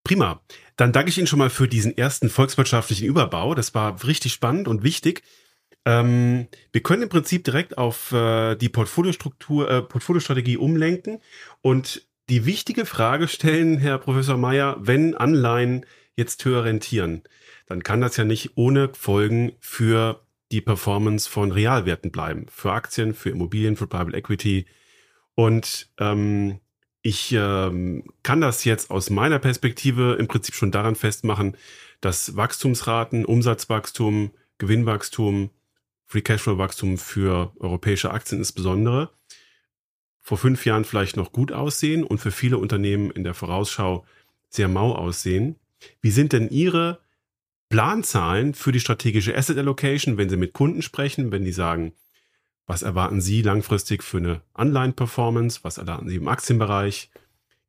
[0.06, 0.40] Prima.
[0.76, 3.54] Dann danke ich Ihnen schon mal für diesen ersten volkswirtschaftlichen Überbau.
[3.54, 5.22] Das war richtig spannend und wichtig.
[5.84, 11.20] Ähm, wir können im Prinzip direkt auf äh, die Portfoliostruktur, äh, Portfoliostrategie umlenken
[11.60, 15.84] und die wichtige Frage stellen, Herr Professor Mayer, wenn Anleihen
[16.16, 17.22] jetzt höher rentieren,
[17.66, 22.46] dann kann das ja nicht ohne Folgen für die Performance von Realwerten bleiben.
[22.50, 24.66] Für Aktien, für Immobilien, für Private Equity.
[25.34, 26.60] Und ähm,
[27.07, 31.55] ich ähm, kann das jetzt aus meiner Perspektive im Prinzip schon daran festmachen,
[32.01, 35.51] dass Wachstumsraten, Umsatzwachstum, Gewinnwachstum,
[36.07, 39.11] Free Cashflow Wachstum für europäische Aktien insbesondere
[40.23, 44.07] vor fünf Jahren vielleicht noch gut aussehen und für viele Unternehmen in der Vorausschau
[44.49, 45.57] sehr mau aussehen.
[46.01, 47.01] Wie sind denn Ihre
[47.69, 51.93] Planzahlen für die strategische Asset Allocation, wenn Sie mit Kunden sprechen, wenn die sagen,
[52.66, 55.61] was erwarten Sie langfristig für eine Anleihen-Performance?
[55.62, 57.11] Was erwarten Sie im Aktienbereich?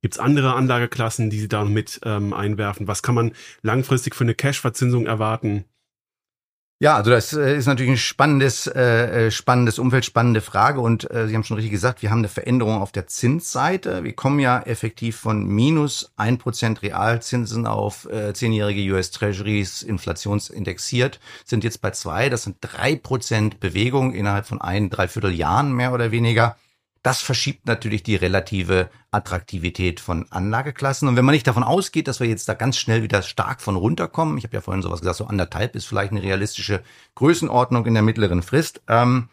[0.02, 2.88] Gibt es andere Anlageklassen, die Sie da mit ähm, einwerfen?
[2.88, 5.66] Was kann man langfristig für eine Cash-Verzinsung erwarten?
[6.80, 10.82] Ja, also das äh, ist natürlich ein spannendes, äh, äh, spannendes Umfeld, spannende Frage.
[10.82, 14.04] Und äh, Sie haben schon richtig gesagt, wir haben eine Veränderung auf der Zinsseite.
[14.04, 21.22] Wir kommen ja effektiv von minus ein Prozent Realzinsen auf äh, zehnjährige US Treasuries inflationsindexiert,
[21.46, 22.28] sind jetzt bei zwei.
[22.28, 26.58] Das sind drei Prozent Bewegung innerhalb von ein, dreiviertel Jahren mehr oder weniger.
[27.06, 31.08] Das verschiebt natürlich die relative Attraktivität von Anlageklassen.
[31.08, 33.76] Und wenn man nicht davon ausgeht, dass wir jetzt da ganz schnell wieder stark von
[33.76, 36.82] runterkommen, ich habe ja vorhin sowas gesagt, so anderthalb ist vielleicht eine realistische
[37.14, 39.30] Größenordnung in der mittleren Frist, ähm,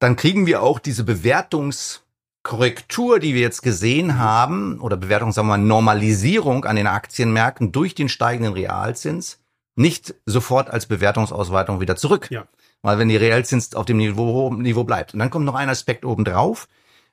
[0.00, 5.56] dann kriegen wir auch diese Bewertungskorrektur, die wir jetzt gesehen haben, oder Bewertung, sagen wir
[5.56, 9.38] mal, Normalisierung an den Aktienmärkten durch den steigenden Realzins,
[9.76, 12.28] nicht sofort als Bewertungsausweitung wieder zurück.
[12.32, 12.48] Ja.
[12.82, 15.12] Weil wenn die Realzins auf dem Niveau, Niveau bleibt.
[15.12, 16.66] Und dann kommt noch ein Aspekt obendrauf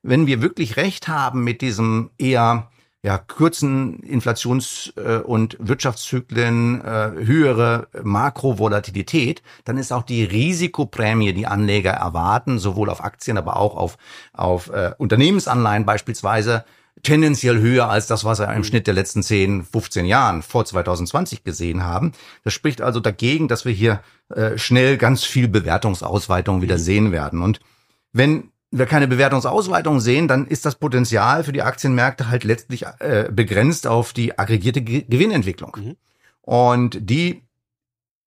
[0.06, 2.70] wenn wir wirklich recht haben mit diesem eher
[3.02, 11.46] ja, kurzen Inflations- äh, und Wirtschaftszyklen, äh, höhere Makrovolatilität, dann ist auch die Risikoprämie, die
[11.46, 13.98] Anleger erwarten, sowohl auf Aktien, aber auch auf,
[14.34, 16.66] auf äh, Unternehmensanleihen beispielsweise,
[17.04, 18.64] tendenziell höher als das, was wir im mhm.
[18.64, 22.14] Schnitt der letzten 10, 15 Jahren vor 2020 gesehen haben.
[22.44, 26.82] Das spricht also dagegen, dass wir hier äh, schnell ganz viel Bewertungsausweitung wieder mhm.
[26.82, 27.44] sehen werden.
[27.44, 27.60] Und
[28.14, 33.30] wenn wir keine Bewertungsausweitung sehen, dann ist das Potenzial für die Aktienmärkte halt letztlich äh,
[33.32, 35.78] begrenzt auf die aggregierte Ge Gewinnentwicklung.
[35.80, 35.96] Mhm.
[36.42, 37.44] Und die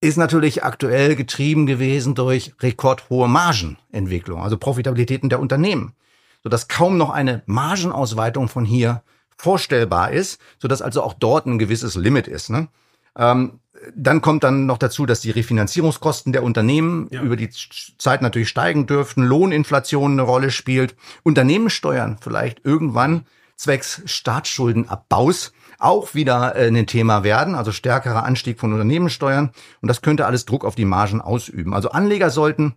[0.01, 5.95] ist natürlich aktuell getrieben gewesen durch rekordhohe Margenentwicklung, also Profitabilitäten der Unternehmen,
[6.43, 9.03] sodass kaum noch eine Margenausweitung von hier
[9.37, 12.51] vorstellbar ist, sodass also auch dort ein gewisses Limit ist.
[12.51, 12.69] Ne?
[13.17, 13.61] Ähm,
[13.95, 17.23] dann kommt dann noch dazu, dass die Refinanzierungskosten der Unternehmen ja.
[17.23, 17.51] über die
[17.99, 23.27] Zeit natürlich steigen dürften, Lohninflation eine Rolle spielt, Unternehmenssteuern vielleicht irgendwann
[23.57, 29.51] zwecks Staatsschuldenabbaus auch wieder äh, ein Thema werden, also stärkerer Anstieg von Unternehmenssteuern
[29.81, 31.75] und das könnte alles Druck auf die Margen ausüben.
[31.75, 32.75] Also Anleger sollten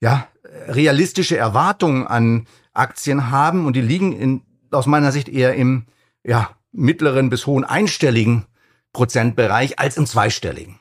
[0.00, 0.26] ja
[0.66, 5.86] realistische Erwartungen an Aktien haben und die liegen in, aus meiner Sicht eher im
[6.24, 8.46] ja mittleren bis hohen einstelligen
[8.92, 10.80] Prozentbereich als im zweistelligen.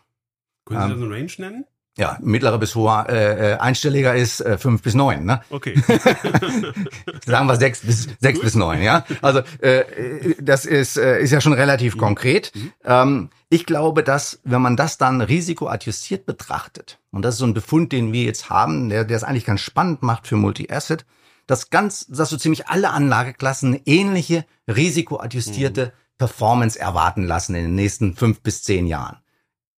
[0.66, 1.66] Können Sie ähm, da eine Range nennen?
[1.98, 5.42] Ja, mittlerer bis hoher äh, äh, einstelliger ist äh, fünf bis neun, ne?
[5.50, 5.74] Okay.
[7.26, 9.04] Sagen wir sechs bis sechs bis neun, ja.
[9.22, 12.00] Also äh, das ist äh, ist ja schon relativ mhm.
[12.00, 12.54] konkret.
[12.56, 12.72] Mhm.
[12.86, 17.54] Ähm, ich glaube, dass wenn man das dann risikoadjustiert betrachtet und das ist so ein
[17.54, 21.06] Befund, den wir jetzt haben, der der es eigentlich ganz spannend macht für Multi-Asset,
[21.48, 25.92] dass ganz, dass so ziemlich alle Anlageklassen ähnliche risikoadjustierte mhm.
[26.20, 29.18] Performance erwarten lassen in den nächsten fünf bis zehn Jahren.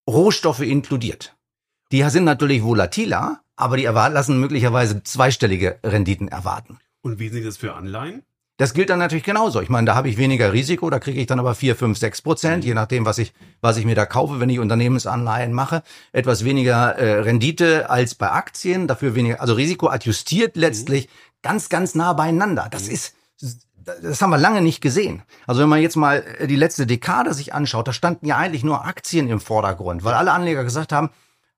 [0.10, 1.38] Rohstoffe inkludiert.
[1.94, 6.80] Die sind natürlich volatiler, aber die lassen möglicherweise zweistellige Renditen erwarten.
[7.02, 8.24] Und wie sieht das für Anleihen?
[8.58, 9.60] Das gilt dann natürlich genauso.
[9.62, 12.22] Ich meine, da habe ich weniger Risiko, da kriege ich dann aber vier, fünf, sechs
[12.22, 15.82] Prozent, je nachdem, was ich, was ich mir da kaufe, wenn ich Unternehmensanleihen mache.
[16.12, 21.12] Etwas weniger äh, Rendite als bei Aktien, dafür weniger, also Risiko adjustiert letztlich mhm.
[21.42, 22.68] ganz, ganz nah beieinander.
[22.70, 22.94] Das mhm.
[22.94, 23.16] ist,
[23.86, 25.24] das haben wir lange nicht gesehen.
[25.48, 28.86] Also wenn man jetzt mal die letzte Dekade sich anschaut, da standen ja eigentlich nur
[28.86, 31.10] Aktien im Vordergrund, weil alle Anleger gesagt haben,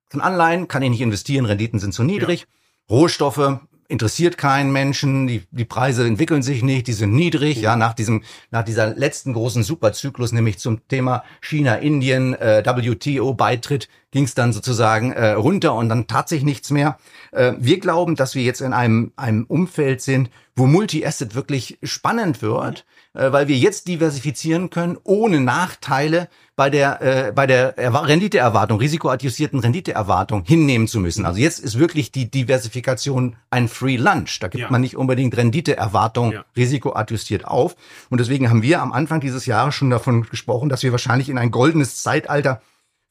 [0.10, 2.42] von Anleihen kann ich nicht investieren, Renditen sind zu niedrig.
[2.42, 2.96] Ja.
[2.96, 7.62] Rohstoffe interessiert keinen Menschen, die, die Preise entwickeln sich nicht, die sind niedrig.
[7.62, 13.90] Ja, nach diesem, nach dieser letzten großen Superzyklus, nämlich zum Thema China, Indien, äh, WTO-Beitritt,
[14.12, 16.98] ging es dann sozusagen äh, runter und dann tat sich nichts mehr.
[17.32, 22.42] Äh, wir glauben, dass wir jetzt in einem, einem Umfeld sind, wo Multi-Asset wirklich spannend
[22.42, 22.86] wird,
[23.32, 30.44] weil wir jetzt diversifizieren können, ohne Nachteile bei der, äh, bei der Renditeerwartung, risikoadjustierten Renditeerwartung
[30.44, 31.26] hinnehmen zu müssen.
[31.26, 34.40] Also jetzt ist wirklich die Diversifikation ein Free Lunch.
[34.40, 34.70] Da gibt ja.
[34.70, 36.46] man nicht unbedingt Renditeerwartung ja.
[36.56, 37.76] risikoadjustiert auf.
[38.10, 41.38] Und deswegen haben wir am Anfang dieses Jahres schon davon gesprochen, dass wir wahrscheinlich in
[41.38, 42.62] ein goldenes Zeitalter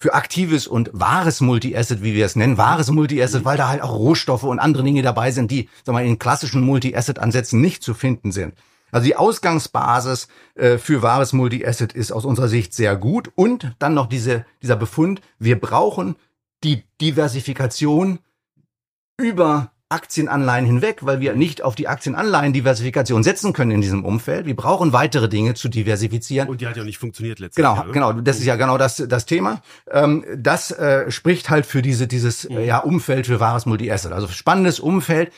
[0.01, 3.95] für aktives und wahres Multi-Asset, wie wir es nennen, wahres Multi-Asset, weil da halt auch
[3.95, 8.33] Rohstoffe und andere Dinge dabei sind, die sag mal, in klassischen Multi-Asset-Ansätzen nicht zu finden
[8.33, 8.55] sind.
[8.93, 13.33] Also die Ausgangsbasis äh, für wahres Multi-Asset ist aus unserer Sicht sehr gut.
[13.35, 16.15] Und dann noch diese, dieser Befund, wir brauchen
[16.63, 18.21] die Diversifikation
[19.19, 24.47] über Aktienanleihen hinweg, weil wir nicht auf die Aktienanleihen-Diversifikation setzen können in diesem Umfeld.
[24.47, 26.49] Wir brauchen weitere Dinge zu diversifizieren.
[26.49, 27.93] Und die hat ja nicht funktioniert letztes genau, Jahr.
[27.93, 28.21] Genau, genau.
[28.23, 29.61] Das ist ja genau das, das Thema.
[29.91, 34.13] Ähm, das äh, spricht halt für diese, dieses ja, Umfeld für wahres Multi-Asset.
[34.13, 35.31] Also spannendes Umfeld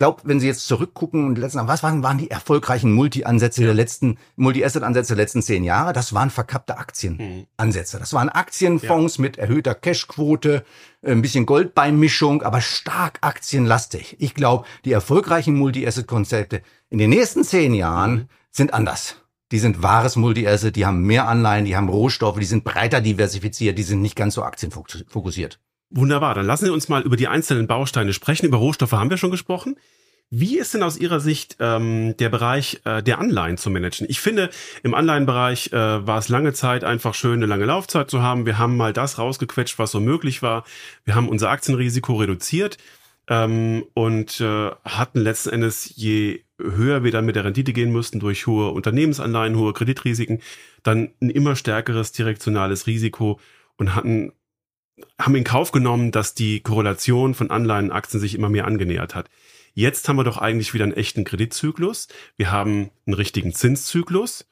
[0.00, 4.16] glaube, wenn Sie jetzt zurückgucken und letzten, was waren, waren die erfolgreichen Multi-Ansätze der letzten,
[4.36, 5.92] Multi-Asset-Ansätze der letzten zehn Jahre?
[5.92, 7.98] Das waren verkappte Aktienansätze.
[7.98, 9.22] Das waren Aktienfonds ja.
[9.22, 10.64] mit erhöhter Cashquote,
[11.02, 14.16] ein bisschen Goldbeimischung, aber stark aktienlastig.
[14.18, 18.28] Ich glaube, die erfolgreichen Multi-Asset-Konzepte in den nächsten zehn Jahren mhm.
[18.50, 19.16] sind anders.
[19.52, 23.76] Die sind wahres Multi-Asset, die haben mehr Anleihen, die haben Rohstoffe, die sind breiter diversifiziert,
[23.76, 25.60] die sind nicht ganz so aktienfokussiert.
[25.90, 28.46] Wunderbar, dann lassen Sie uns mal über die einzelnen Bausteine sprechen.
[28.46, 29.76] Über Rohstoffe haben wir schon gesprochen.
[30.32, 34.06] Wie ist denn aus Ihrer Sicht ähm, der Bereich äh, der Anleihen zu managen?
[34.08, 34.50] Ich finde,
[34.84, 38.46] im Anleihenbereich äh, war es lange Zeit einfach schön, eine lange Laufzeit zu haben.
[38.46, 40.62] Wir haben mal das rausgequetscht, was so möglich war.
[41.04, 42.78] Wir haben unser Aktienrisiko reduziert
[43.26, 48.20] ähm, und äh, hatten letzten Endes, je höher wir dann mit der Rendite gehen mussten,
[48.20, 50.42] durch hohe Unternehmensanleihen, hohe Kreditrisiken,
[50.84, 53.40] dann ein immer stärkeres direktionales Risiko
[53.76, 54.30] und hatten
[55.18, 59.14] haben in Kauf genommen, dass die Korrelation von Anleihen und Aktien sich immer mehr angenähert
[59.14, 59.28] hat.
[59.74, 62.08] Jetzt haben wir doch eigentlich wieder einen echten Kreditzyklus.
[62.36, 64.46] Wir haben einen richtigen Zinszyklus.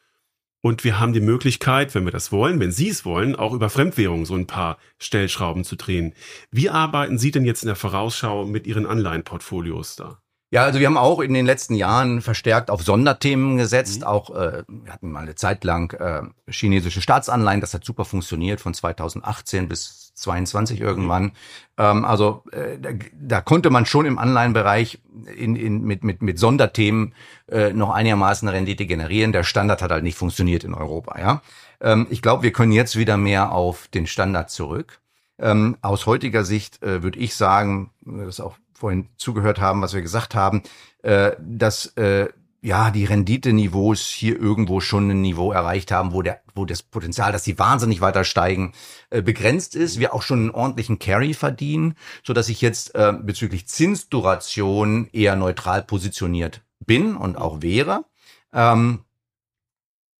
[0.60, 3.70] Und wir haben die Möglichkeit, wenn wir das wollen, wenn Sie es wollen, auch über
[3.70, 6.14] Fremdwährungen so ein paar Stellschrauben zu drehen.
[6.50, 10.20] Wie arbeiten Sie denn jetzt in der Vorausschau mit Ihren Anleihenportfolios da?
[10.50, 14.00] Ja, also wir haben auch in den letzten Jahren verstärkt auf Sonderthemen gesetzt.
[14.00, 14.06] Mhm.
[14.06, 18.60] Auch äh, wir hatten mal eine Zeit lang äh, chinesische Staatsanleihen, das hat super funktioniert
[18.60, 21.32] von 2018 bis 22 irgendwann.
[21.76, 25.00] Ähm, also äh, da, da konnte man schon im Anleihenbereich
[25.36, 27.14] in, in, mit, mit, mit Sonderthemen
[27.48, 29.32] äh, noch einigermaßen Rendite generieren.
[29.32, 31.18] Der Standard hat halt nicht funktioniert in Europa.
[31.18, 31.42] Ja,
[31.80, 35.00] ähm, ich glaube, wir können jetzt wieder mehr auf den Standard zurück.
[35.38, 40.02] Ähm, aus heutiger Sicht äh, würde ich sagen, das auch vorhin zugehört haben, was wir
[40.02, 40.62] gesagt haben,
[41.02, 42.28] äh, dass äh,
[42.68, 47.32] ja die Renditeniveaus hier irgendwo schon ein Niveau erreicht haben, wo der, wo das Potenzial,
[47.32, 48.74] dass sie wahnsinnig weiter steigen,
[49.08, 49.98] äh, begrenzt ist.
[49.98, 55.82] Wir auch schon einen ordentlichen Carry verdienen, so ich jetzt äh, bezüglich Zinsduration eher neutral
[55.82, 58.04] positioniert bin und auch wäre.
[58.52, 59.00] Ähm,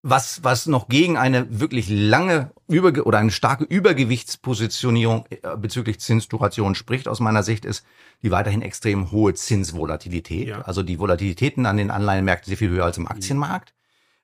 [0.03, 6.75] was, was noch gegen eine wirklich lange über oder eine starke Übergewichtspositionierung äh, bezüglich Zinsduration
[6.75, 7.85] spricht aus meiner Sicht ist
[8.23, 10.49] die weiterhin extrem hohe Zinsvolatilität.
[10.49, 10.63] Ja.
[10.63, 13.75] Also die Volatilitäten an den Anleihenmärkten sehr viel höher als im Aktienmarkt.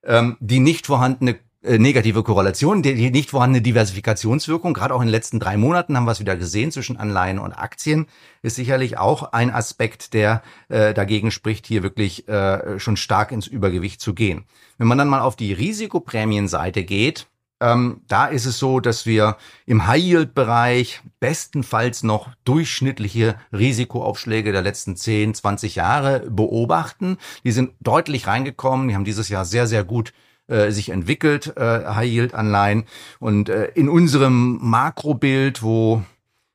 [0.03, 5.07] Ähm, die nicht vorhandene äh, negative Korrelation, die, die nicht vorhandene Diversifikationswirkung, gerade auch in
[5.07, 8.07] den letzten drei Monaten haben wir es wieder gesehen zwischen Anleihen und Aktien,
[8.43, 13.47] ist sicherlich auch ein Aspekt, der äh, dagegen spricht, hier wirklich äh, schon stark ins
[13.47, 14.45] Übergewicht zu gehen.
[14.77, 17.29] Wenn man dann mal auf die Risikoprämienseite geht,
[17.65, 24.97] Ähm, da ist es so, dass wir im High-Yield-Bereich bestenfalls noch durchschnittliche Risikoaufschläge der letzten
[24.97, 27.17] 10, 20 Jahre beobachten.
[27.43, 28.89] Die sind deutlich reingekommen.
[28.89, 30.13] Die haben dieses Jahr sehr, sehr gut
[30.47, 32.85] äh, sich entwickelt, äh, High-Yield-Anleihen.
[33.19, 36.03] Und äh, in unserem Makrobild, wo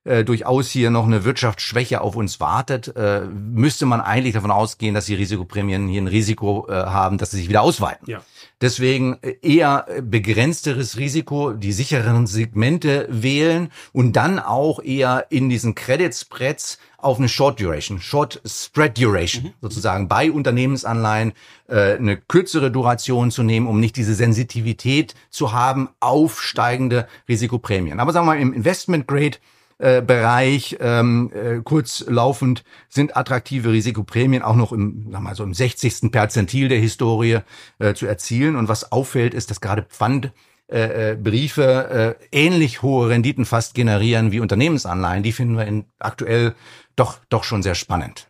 [0.03, 4.93] äh, durchaus hier noch eine Wirtschaftsschwäche auf uns wartet, äh, müsste man eigentlich davon ausgehen,
[4.93, 8.07] dass die Risikoprämien hier ein Risiko äh, haben, dass sie sich wieder ausweiten.
[8.07, 8.21] Ja.
[8.61, 15.75] Deswegen äh, eher begrenzteres Risiko, die sicheren Segmente wählen und dann auch eher in diesen
[15.75, 19.53] Credit Spreads auf eine Short Duration, Short Spread Duration mhm.
[19.61, 21.33] sozusagen bei Unternehmensanleihen
[21.67, 27.99] äh, eine kürzere Duration zu nehmen, um nicht diese Sensitivität zu haben auf steigende Risikoprämien.
[27.99, 29.37] Aber sagen wir mal im Investment Grade
[29.79, 35.53] äh, Bereich ähm, äh, kurzlaufend sind attraktive Risikoprämien auch noch im, sag mal so im
[35.53, 36.11] 60.
[36.11, 37.39] Perzentil der Historie
[37.79, 38.55] äh, zu erzielen.
[38.55, 40.33] Und was auffällt, ist, dass gerade Pfand
[40.67, 45.23] äh, äh, Briefe äh, ähnlich hohe Renditen fast generieren wie Unternehmensanleihen.
[45.23, 46.53] Die finden wir in, aktuell
[46.95, 48.29] doch doch schon sehr spannend.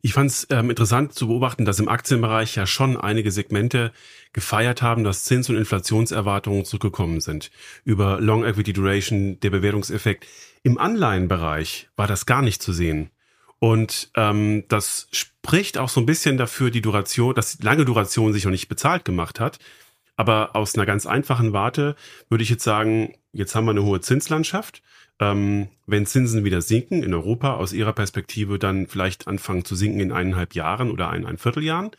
[0.00, 3.92] Ich fand es ähm, interessant zu beobachten, dass im Aktienbereich ja schon einige Segmente
[4.32, 7.50] gefeiert haben, dass Zins- und Inflationserwartungen zurückgekommen sind.
[7.84, 10.26] Über Long Equity Duration, der Bewertungseffekt.
[10.66, 13.10] Im Anleihenbereich war das gar nicht zu sehen.
[13.60, 18.44] Und ähm, das spricht auch so ein bisschen dafür, die Duration, dass lange Duration sich
[18.44, 19.60] noch nicht bezahlt gemacht hat.
[20.16, 21.94] Aber aus einer ganz einfachen Warte
[22.28, 24.82] würde ich jetzt sagen, jetzt haben wir eine hohe Zinslandschaft.
[25.20, 30.00] Ähm, wenn Zinsen wieder sinken in Europa, aus Ihrer Perspektive dann vielleicht anfangen zu sinken
[30.00, 31.92] in eineinhalb Jahren oder ein, ein Vierteljahren,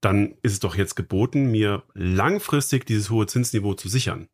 [0.00, 4.28] dann ist es doch jetzt geboten, mir langfristig dieses hohe Zinsniveau zu sichern.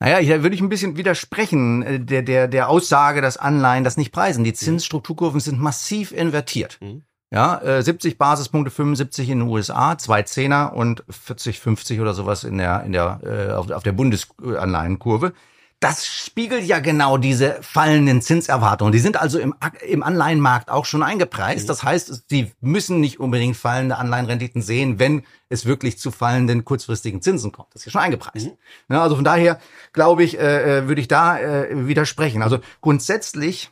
[0.00, 3.96] Naja, hier würde ich ein bisschen widersprechen äh, der, der, der Aussage, dass Anleihen das
[3.96, 4.44] nicht preisen.
[4.44, 6.78] Die Zinsstrukturkurven sind massiv invertiert.
[6.80, 7.02] Mhm.
[7.30, 12.44] Ja, äh, 70 Basispunkte, 75 in den USA, zwei Zehner und 40, 50 oder sowas
[12.44, 15.34] in der, in der, äh, auf, auf der Bundesanleihenkurve
[15.80, 18.92] das spiegelt ja genau diese fallenden Zinserwartungen.
[18.92, 19.54] Die sind also im,
[19.86, 21.64] im Anleihenmarkt auch schon eingepreist.
[21.64, 21.68] Mhm.
[21.68, 27.22] Das heißt, sie müssen nicht unbedingt fallende Anleihenrenditen sehen, wenn es wirklich zu fallenden kurzfristigen
[27.22, 27.74] Zinsen kommt.
[27.74, 28.46] Das ist ja schon eingepreist.
[28.46, 28.56] Mhm.
[28.94, 29.60] Ja, also von daher
[29.92, 32.42] glaube ich, äh, äh, würde ich da äh, widersprechen.
[32.42, 33.70] Also grundsätzlich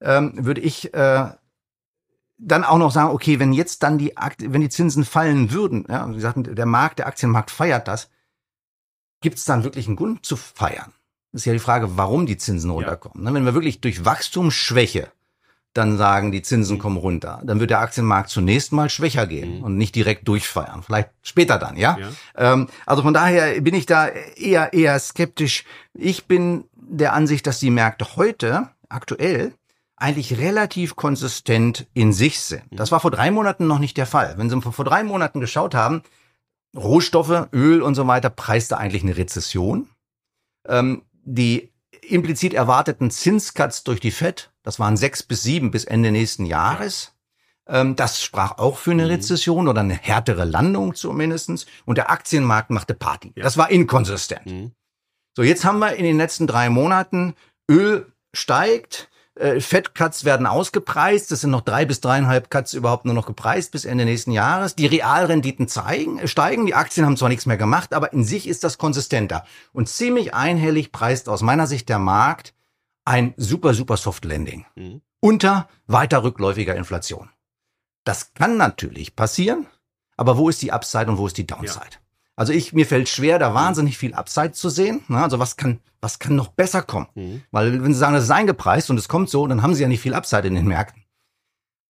[0.00, 1.28] ähm, würde ich äh,
[2.36, 5.86] dann auch noch sagen, okay, wenn jetzt dann die Akt wenn die Zinsen fallen würden,
[5.88, 8.10] ja, wie gesagt, der Markt, der Aktienmarkt feiert das,
[9.20, 10.92] gibt es dann wirklich einen Grund zu feiern?
[11.34, 13.26] Ist ja die Frage, warum die Zinsen runterkommen.
[13.26, 13.34] Ja.
[13.34, 15.08] Wenn wir wirklich durch Wachstumsschwäche
[15.72, 19.64] dann sagen, die Zinsen kommen runter, dann wird der Aktienmarkt zunächst mal schwächer gehen mhm.
[19.64, 20.84] und nicht direkt durchfeiern.
[20.84, 21.98] Vielleicht später dann, ja.
[21.98, 22.52] ja.
[22.52, 25.64] Ähm, also von daher bin ich da eher eher skeptisch.
[25.92, 29.52] Ich bin der Ansicht, dass die Märkte heute aktuell
[29.96, 32.70] eigentlich relativ konsistent in sich sind.
[32.70, 32.76] Mhm.
[32.76, 34.34] Das war vor drei Monaten noch nicht der Fall.
[34.36, 36.02] Wenn Sie vor drei Monaten geschaut haben,
[36.76, 39.88] Rohstoffe, Öl und so weiter, preiste eigentlich eine Rezession.
[40.68, 41.72] Ähm, die
[42.02, 47.14] implizit erwarteten Zinscuts durch die Fed, das waren sechs bis sieben bis Ende nächsten Jahres.
[47.66, 49.10] Ähm, das sprach auch für eine mhm.
[49.10, 51.66] Rezession oder eine härtere Landung zumindestens.
[51.84, 53.32] Und der Aktienmarkt machte Party.
[53.36, 54.46] Das war inkonsistent.
[54.46, 54.72] Mhm.
[55.36, 57.34] So, jetzt haben wir in den letzten drei Monaten
[57.70, 61.32] Öl steigt, äh, Fed-Cuts werden ausgepreist.
[61.32, 64.76] Es sind noch drei bis dreieinhalb Cuts überhaupt nur noch gepreist bis Ende nächsten Jahres.
[64.76, 66.66] Die Realrenditen zeigen, äh, steigen.
[66.66, 69.44] Die Aktien haben zwar nichts mehr gemacht, aber in sich ist das konsistenter.
[69.72, 72.54] Und ziemlich einhellig preist aus meiner Sicht der Markt
[73.04, 74.66] ein super, super Soft Landing.
[74.76, 75.02] Mhm.
[75.20, 77.30] Unter weiter rückläufiger Inflation.
[78.04, 79.66] Das kann natürlich passieren.
[80.16, 81.86] Aber wo ist die Upside und wo ist die Downside?
[81.92, 82.03] Ja.
[82.36, 85.02] Also ich, mir fällt schwer, da wahnsinnig viel Upside zu sehen.
[85.08, 85.22] Ne?
[85.22, 87.06] Also was kann, was kann noch besser kommen?
[87.14, 87.42] Mhm.
[87.50, 89.88] Weil wenn Sie sagen, das ist eingepreist und es kommt so, dann haben Sie ja
[89.88, 91.02] nicht viel Upside in den Märkten.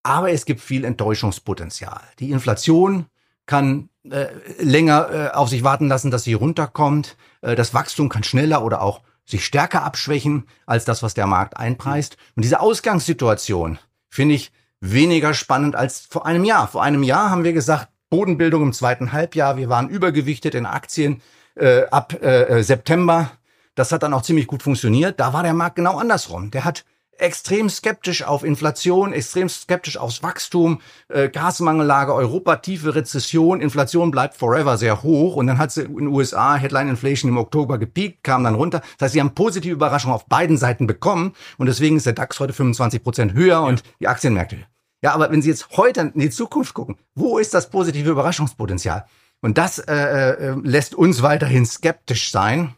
[0.03, 2.01] Aber es gibt viel Enttäuschungspotenzial.
[2.19, 3.07] Die Inflation
[3.47, 4.27] kann äh,
[4.59, 7.17] länger äh, auf sich warten lassen, dass sie runterkommt.
[7.41, 11.57] Äh, das Wachstum kann schneller oder auch sich stärker abschwächen als das, was der Markt
[11.57, 12.17] einpreist.
[12.35, 13.79] Und diese Ausgangssituation
[14.09, 16.67] finde ich weniger spannend als vor einem Jahr.
[16.67, 19.57] Vor einem Jahr haben wir gesagt, Bodenbildung im zweiten Halbjahr.
[19.57, 21.21] Wir waren übergewichtet in Aktien
[21.55, 23.31] äh, ab äh, September.
[23.75, 25.19] Das hat dann auch ziemlich gut funktioniert.
[25.19, 26.49] Da war der Markt genau andersrum.
[26.49, 26.85] Der hat
[27.17, 34.37] extrem skeptisch auf Inflation, extrem skeptisch aufs Wachstum, äh, Gasmangellage, Europa, tiefe Rezession, Inflation bleibt
[34.37, 38.23] forever sehr hoch und dann hat sie in den USA Headline Inflation im Oktober gepiekt,
[38.23, 38.79] kam dann runter.
[38.97, 42.39] Das heißt, sie haben positive Überraschungen auf beiden Seiten bekommen und deswegen ist der DAX
[42.39, 43.59] heute 25 Prozent höher ja.
[43.59, 44.74] und die Aktienmärkte höher.
[45.01, 49.05] Ja, aber wenn Sie jetzt heute in die Zukunft gucken, wo ist das positive Überraschungspotenzial?
[49.41, 52.73] Und das äh, äh, lässt uns weiterhin skeptisch sein.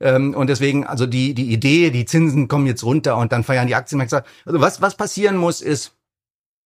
[0.00, 3.66] Ähm, und deswegen, also die, die Idee, die Zinsen kommen jetzt runter und dann feiern
[3.66, 4.24] die Aktienmärkte.
[4.44, 5.92] Also was, was passieren muss, ist,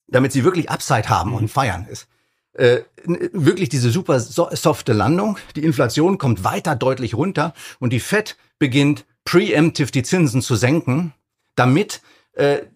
[0.07, 2.09] damit sie wirklich Upside haben und feiern, ist
[2.55, 5.39] äh, wirklich diese super softe Landung.
[5.57, 11.13] Die Inflation kommt weiter deutlich runter und die Fed beginnt preemptive die Zinsen zu senken,
[11.55, 12.12] damit äh,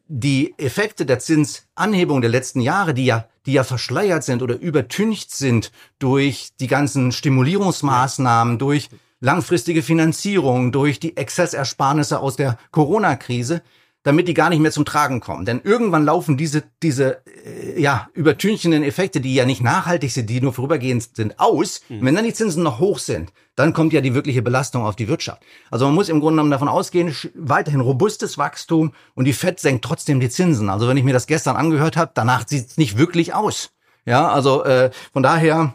[0.09, 5.30] die Effekte der Zinsanhebung der letzten Jahre, die ja, die ja verschleiert sind oder übertüncht
[5.34, 8.90] sind durch die ganzen Stimulierungsmaßnahmen, durch
[9.20, 13.62] langfristige Finanzierung, durch die Exzessersparnisse aus der Corona-Krise,
[14.07, 15.44] damit die gar nicht mehr zum Tragen kommen.
[15.44, 20.40] Denn irgendwann laufen diese, diese äh, ja, übertünchenden Effekte, die ja nicht nachhaltig sind, die
[20.40, 21.80] nur vorübergehend sind, aus.
[21.88, 22.07] Mhm.
[22.07, 25.09] Wenn dann die Zinsen noch hoch sind, dann kommt ja die wirkliche Belastung auf die
[25.09, 25.42] Wirtschaft.
[25.72, 29.84] Also man muss im Grunde genommen davon ausgehen, weiterhin robustes Wachstum und die FED senkt
[29.84, 30.70] trotzdem die Zinsen.
[30.70, 33.72] Also wenn ich mir das gestern angehört habe, danach sieht es nicht wirklich aus.
[34.04, 35.74] Ja, also äh, von daher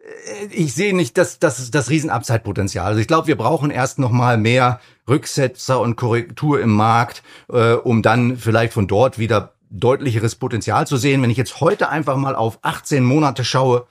[0.00, 2.86] äh, ich sehe nicht das, das, das Riesenabzeitpotenzial.
[2.86, 4.80] Also ich glaube, wir brauchen erst noch mal mehr
[5.10, 10.96] Rücksetzer und Korrektur im Markt, äh, um dann vielleicht von dort wieder deutlicheres Potenzial zu
[10.96, 11.22] sehen.
[11.22, 13.86] Wenn ich jetzt heute einfach mal auf 18 Monate schaue,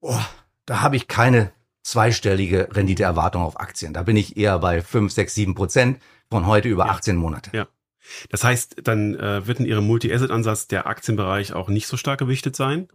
[0.00, 0.20] oh,
[0.66, 3.92] da habe ich keine zweistellige Renditeerwartung auf Aktien.
[3.92, 5.98] Da bin ich eher bei 5, 6, 7 Prozent
[6.30, 6.92] von heute über ja.
[6.92, 7.50] 18 Monate.
[7.52, 7.66] Ja.
[8.30, 12.56] Das heißt, dann äh, wird in Ihrem Multi-Asset-Ansatz der Aktienbereich auch nicht so stark gewichtet
[12.56, 12.88] sein?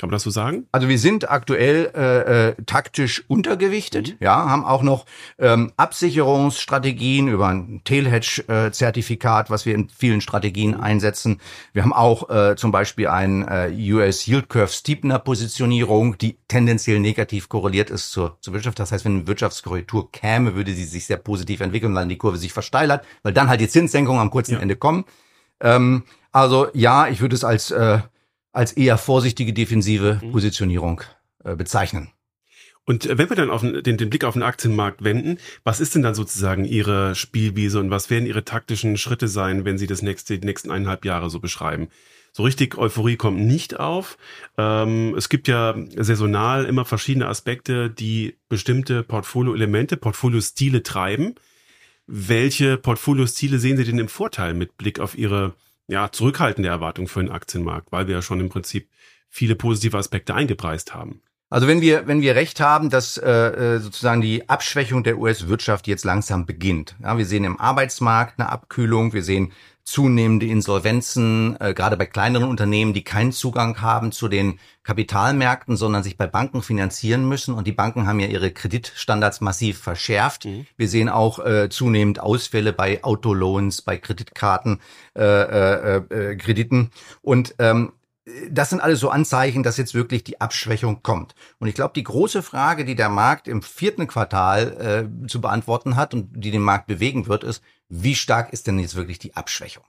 [0.00, 0.66] Kann man das so sagen?
[0.72, 4.16] Also wir sind aktuell äh, äh, taktisch untergewichtet, mhm.
[4.20, 5.04] ja, haben auch noch
[5.38, 10.80] ähm, Absicherungsstrategien über ein Tail-Hedge-Zertifikat, was wir in vielen Strategien mhm.
[10.80, 11.38] einsetzen.
[11.74, 16.98] Wir haben auch äh, zum Beispiel ein äh, US Yield Curve Steepener Positionierung, die tendenziell
[16.98, 18.78] negativ korreliert ist zur, zur Wirtschaft.
[18.78, 22.38] Das heißt, wenn eine Wirtschaftskorrektur käme, würde sie sich sehr positiv entwickeln, weil die Kurve
[22.38, 24.60] sich versteilert, weil dann halt die Zinssenkungen am kurzen ja.
[24.60, 25.04] Ende kommen.
[25.60, 27.98] Ähm, also ja, ich würde es als äh,
[28.52, 30.32] als eher vorsichtige defensive mhm.
[30.32, 31.02] Positionierung
[31.44, 32.10] äh, bezeichnen.
[32.84, 35.94] Und äh, wenn wir dann auf den, den, Blick auf den Aktienmarkt wenden, was ist
[35.94, 40.02] denn dann sozusagen Ihre Spielwiese und was werden Ihre taktischen Schritte sein, wenn Sie das
[40.02, 41.88] nächste, die nächsten eineinhalb Jahre so beschreiben?
[42.32, 44.16] So richtig Euphorie kommt nicht auf.
[44.56, 51.34] Ähm, es gibt ja saisonal immer verschiedene Aspekte, die bestimmte Portfolio-Elemente, Portfoliostile treiben.
[52.06, 55.54] Welche Portfoliostile sehen Sie denn im Vorteil mit Blick auf Ihre
[55.90, 58.88] ja, zurückhaltende Erwartung für den Aktienmarkt, weil wir ja schon im Prinzip
[59.28, 61.22] viele positive Aspekte eingepreist haben.
[61.48, 65.88] Also wenn wir wenn wir recht haben, dass äh, äh sozusagen die Abschwächung der US-Wirtschaft
[65.88, 66.94] jetzt langsam beginnt.
[67.02, 69.52] Ja, wir sehen im Arbeitsmarkt eine Abkühlung, wir sehen
[69.84, 76.02] zunehmende Insolvenzen, äh, gerade bei kleineren Unternehmen, die keinen Zugang haben zu den Kapitalmärkten, sondern
[76.02, 77.54] sich bei Banken finanzieren müssen.
[77.54, 80.44] Und die Banken haben ja ihre Kreditstandards massiv verschärft.
[80.44, 80.66] Mhm.
[80.76, 84.80] Wir sehen auch äh, zunehmend Ausfälle bei Autoloans, bei Kreditkarten,
[85.16, 86.90] äh, äh, äh, Krediten.
[87.22, 87.92] Und ähm,
[88.50, 91.34] das sind alles so Anzeichen, dass jetzt wirklich die Abschwächung kommt.
[91.58, 95.96] Und ich glaube, die große Frage, die der Markt im vierten Quartal äh, zu beantworten
[95.96, 99.36] hat und die den Markt bewegen wird, ist, wie stark ist denn jetzt wirklich die
[99.36, 99.84] Abschwächung?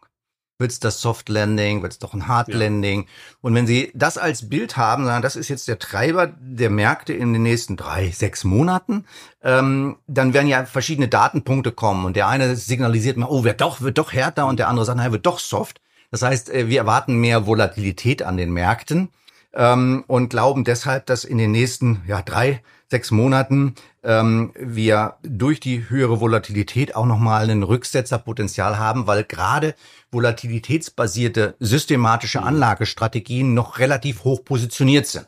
[0.58, 1.82] Wird es das Soft Landing?
[1.82, 3.02] Wird es doch ein Hard Landing?
[3.02, 3.08] Ja.
[3.42, 7.14] Und wenn Sie das als Bild haben, sagen, das ist jetzt der Treiber der Märkte
[7.14, 9.06] in den nächsten drei, sechs Monaten,
[9.42, 12.06] ähm, dann werden ja verschiedene Datenpunkte kommen.
[12.06, 14.46] Und der eine signalisiert mal, oh, wird doch, wird doch härter.
[14.46, 15.82] Und der andere sagt, naja, wird doch soft.
[16.12, 19.10] Das heißt, äh, wir erwarten mehr Volatilität an den Märkten
[19.54, 25.60] ähm, und glauben deshalb, dass in den nächsten ja, drei, sechs Monaten ähm, wir durch
[25.60, 29.76] die höhere Volatilität auch nochmal ein Rücksetzerpotenzial haben, weil gerade
[30.12, 32.48] volatilitätsbasierte systematische mhm.
[32.48, 35.28] Anlagestrategien noch relativ hoch positioniert sind.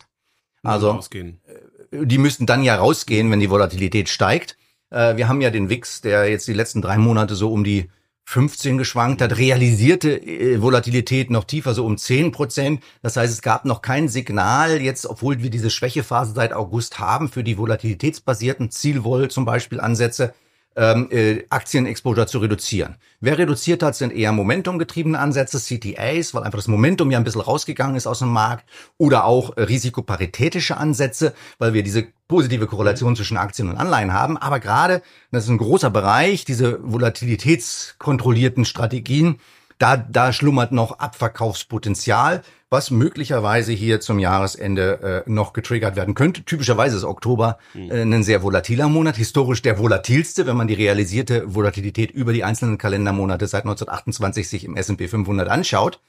[0.61, 4.57] Also äh, die müssten dann ja rausgehen, wenn die Volatilität steigt.
[4.89, 7.89] Äh, wir haben ja den WIX, der jetzt die letzten drei Monate so um die
[8.25, 12.83] 15 geschwankt hat, realisierte äh, Volatilität noch tiefer, so um 10 Prozent.
[13.01, 17.29] Das heißt, es gab noch kein Signal jetzt, obwohl wir diese Schwächephase seit August haben,
[17.29, 20.33] für die volatilitätsbasierten Zielwoll zum Beispiel Ansätze,
[20.75, 22.95] ähm, äh, Aktienexposure zu reduzieren.
[23.19, 27.41] Wer reduziert hat, sind eher momentumgetriebene Ansätze, CTAs, weil einfach das Momentum ja ein bisschen
[27.41, 28.65] rausgegangen ist aus dem Markt,
[28.97, 34.37] oder auch äh, risikoparitätische Ansätze, weil wir diese positive Korrelation zwischen Aktien und Anleihen haben.
[34.37, 35.01] Aber gerade,
[35.31, 39.39] das ist ein großer Bereich, diese volatilitätskontrollierten Strategien,
[39.79, 42.41] da, da schlummert noch Abverkaufspotenzial,
[42.73, 46.43] was möglicherweise hier zum Jahresende äh, noch getriggert werden könnte.
[46.43, 47.91] Typischerweise ist Oktober hm.
[47.91, 52.43] äh, ein sehr volatiler Monat, historisch der volatilste, wenn man die realisierte Volatilität über die
[52.43, 56.01] einzelnen Kalendermonate seit 1928 sich im S&P 500 anschaut.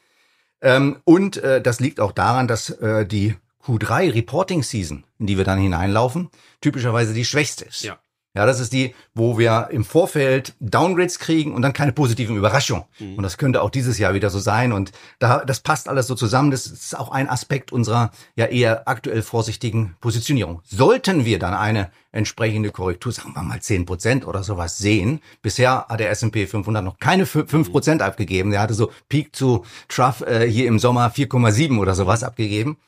[0.62, 3.36] Ähm, und äh, das liegt auch daran, dass äh, die
[3.66, 6.30] Q3 Reporting Season, in die wir dann hineinlaufen,
[6.62, 7.82] typischerweise die schwächste ist.
[7.82, 7.98] Ja.
[8.37, 12.82] Ja, das ist die, wo wir im Vorfeld Downgrades kriegen und dann keine positiven Überraschungen.
[12.99, 13.14] Mhm.
[13.14, 14.72] Und das könnte auch dieses Jahr wieder so sein.
[14.72, 16.51] Und da, das passt alles so zusammen.
[16.51, 20.62] Das ist auch ein Aspekt unserer ja eher aktuell vorsichtigen Positionierung.
[20.64, 25.20] Sollten wir dann eine entsprechende Korrektur, sagen wir mal zehn Prozent oder sowas sehen.
[25.41, 28.51] Bisher hat der S&P 500 noch keine fünf Prozent abgegeben.
[28.51, 32.78] Der hatte so Peak zu Trough äh, hier im Sommer 4,7 oder sowas abgegeben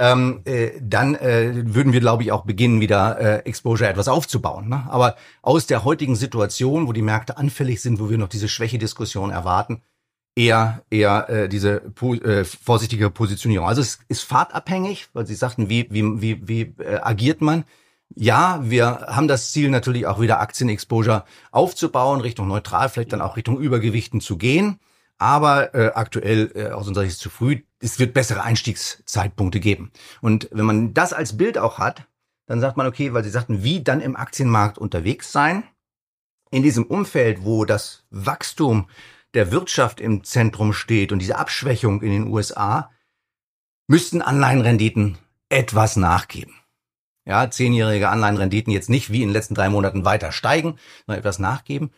[0.00, 4.68] ähm, äh, dann äh, würden wir, glaube ich, auch beginnen, wieder äh, Exposure etwas aufzubauen.
[4.68, 4.86] Ne?
[4.88, 9.30] Aber aus der heutigen Situation, wo die Märkte anfällig sind, wo wir noch diese Schwächediskussion
[9.30, 9.82] erwarten,
[10.34, 13.68] eher eher äh, diese po äh, vorsichtige Positionierung.
[13.68, 17.64] Also es ist fahrtabhängig, weil Sie sagten, wie wie wie wie äh, agiert man?
[18.16, 23.36] Ja, wir haben das Ziel natürlich auch wieder Aktienexposure aufzubauen, Richtung neutral, vielleicht dann auch
[23.36, 24.80] Richtung Übergewichten zu gehen.
[25.18, 27.60] Aber äh, aktuell äh, aus unserer Sicht zu früh.
[27.80, 29.90] Es wird bessere Einstiegszeitpunkte geben.
[30.20, 32.06] Und wenn man das als Bild auch hat,
[32.46, 35.64] dann sagt man, okay, weil Sie sagten, wie dann im Aktienmarkt unterwegs sein.
[36.50, 38.88] In diesem Umfeld, wo das Wachstum
[39.34, 42.90] der Wirtschaft im Zentrum steht und diese Abschwächung in den USA,
[43.86, 45.18] müssten Anleihenrenditen
[45.48, 46.54] etwas nachgeben.
[47.24, 51.38] Ja, zehnjährige Anleihenrenditen jetzt nicht wie in den letzten drei Monaten weiter steigen, sondern etwas
[51.38, 51.92] nachgeben.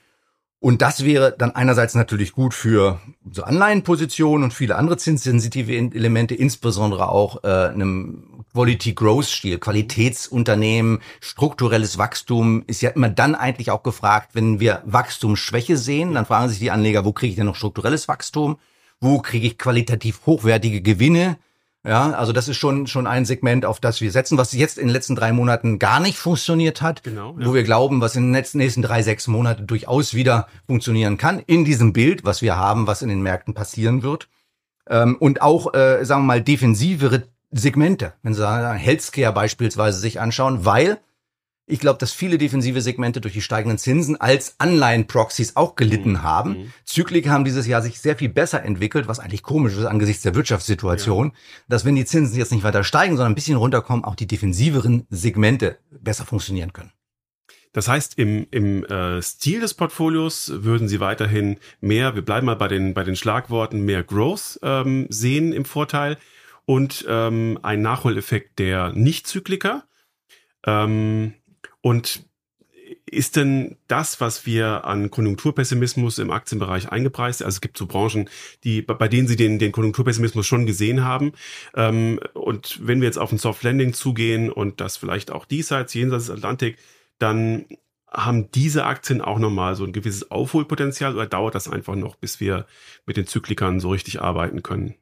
[0.62, 6.36] Und das wäre dann einerseits natürlich gut für so Anleihenpositionen und viele andere zinssensitive Elemente,
[6.36, 13.72] insbesondere auch äh, einem Quality Growth Stil, Qualitätsunternehmen, strukturelles Wachstum ist ja immer dann eigentlich
[13.72, 17.46] auch gefragt, wenn wir Wachstumsschwäche sehen, dann fragen sich die Anleger, wo kriege ich denn
[17.46, 18.56] noch strukturelles Wachstum?
[19.00, 21.38] Wo kriege ich qualitativ hochwertige Gewinne?
[21.84, 24.86] Ja, also das ist schon schon ein Segment, auf das wir setzen, was jetzt in
[24.86, 27.46] den letzten drei Monaten gar nicht funktioniert hat, genau, ja.
[27.46, 31.64] wo wir glauben, was in den nächsten drei, sechs Monaten durchaus wieder funktionieren kann, in
[31.64, 34.28] diesem Bild, was wir haben, was in den Märkten passieren wird.
[34.88, 40.64] Ähm, und auch, äh, sagen wir mal, defensivere Segmente, wenn Sie Healthcare beispielsweise sich anschauen,
[40.64, 40.98] weil
[41.72, 46.22] ich glaube, dass viele defensive Segmente durch die steigenden Zinsen als Anleihen-Proxys auch gelitten mhm.
[46.22, 46.50] haben.
[46.50, 46.72] Mhm.
[46.84, 50.34] Zyklik haben dieses Jahr sich sehr viel besser entwickelt, was eigentlich komisch ist angesichts der
[50.34, 51.32] Wirtschaftssituation, ja.
[51.68, 55.06] dass wenn die Zinsen jetzt nicht weiter steigen, sondern ein bisschen runterkommen, auch die defensiveren
[55.08, 56.92] Segmente besser funktionieren können.
[57.72, 62.56] Das heißt, im, im äh, Stil des Portfolios würden Sie weiterhin mehr, wir bleiben mal
[62.56, 66.18] bei den, bei den Schlagworten, mehr Growth ähm, sehen im Vorteil
[66.66, 69.84] und ähm, ein Nachholeffekt der Nicht-Zykliker.
[70.66, 71.32] Ähm,
[71.82, 72.24] und
[73.06, 78.28] ist denn das, was wir an Konjunkturpessimismus im Aktienbereich eingepreist, also es gibt so Branchen,
[78.64, 81.32] die, bei denen Sie den, den Konjunkturpessimismus schon gesehen haben.
[81.74, 85.94] Ähm, und wenn wir jetzt auf ein Soft Landing zugehen und das vielleicht auch diesseits,
[85.94, 86.78] jenseits des Atlantik,
[87.18, 87.66] dann
[88.10, 92.40] haben diese Aktien auch nochmal so ein gewisses Aufholpotenzial oder dauert das einfach noch, bis
[92.40, 92.66] wir
[93.06, 94.94] mit den Zyklikern so richtig arbeiten können?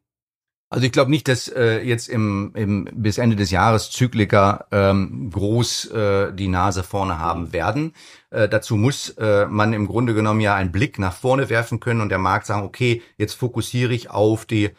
[0.72, 5.28] Also ich glaube nicht, dass äh, jetzt im, im bis Ende des Jahres Zykliker ähm,
[5.32, 7.92] groß äh, die Nase vorne haben werden.
[8.30, 12.00] Äh, dazu muss äh, man im Grunde genommen ja einen Blick nach vorne werfen können
[12.00, 14.70] und der Markt sagen, okay, jetzt fokussiere ich auf die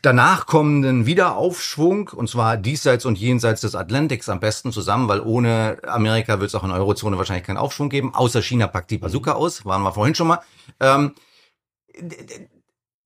[0.00, 5.76] danach kommenden Wiederaufschwung, und zwar diesseits und jenseits des Atlantiks am besten zusammen, weil ohne
[5.86, 9.32] Amerika wird es auch in Eurozone wahrscheinlich keinen Aufschwung geben, außer China packt die Bazooka
[9.32, 10.40] aus, waren wir vorhin schon mal.
[10.80, 11.14] Ähm,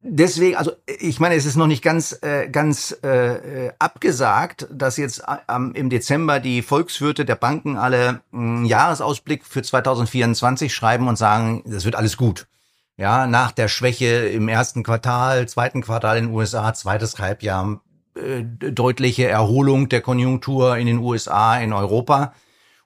[0.03, 5.23] Deswegen, also ich meine, es ist noch nicht ganz äh, ganz äh, abgesagt, dass jetzt
[5.49, 11.63] ähm, im Dezember die Volkswirte der Banken alle einen Jahresausblick für 2024 schreiben und sagen,
[11.67, 12.47] das wird alles gut.
[12.99, 17.81] Ja, nach der Schwäche im ersten Quartal, zweiten Quartal in den USA, zweites Halbjahr,
[18.15, 22.33] äh, deutliche Erholung der Konjunktur in den USA, in Europa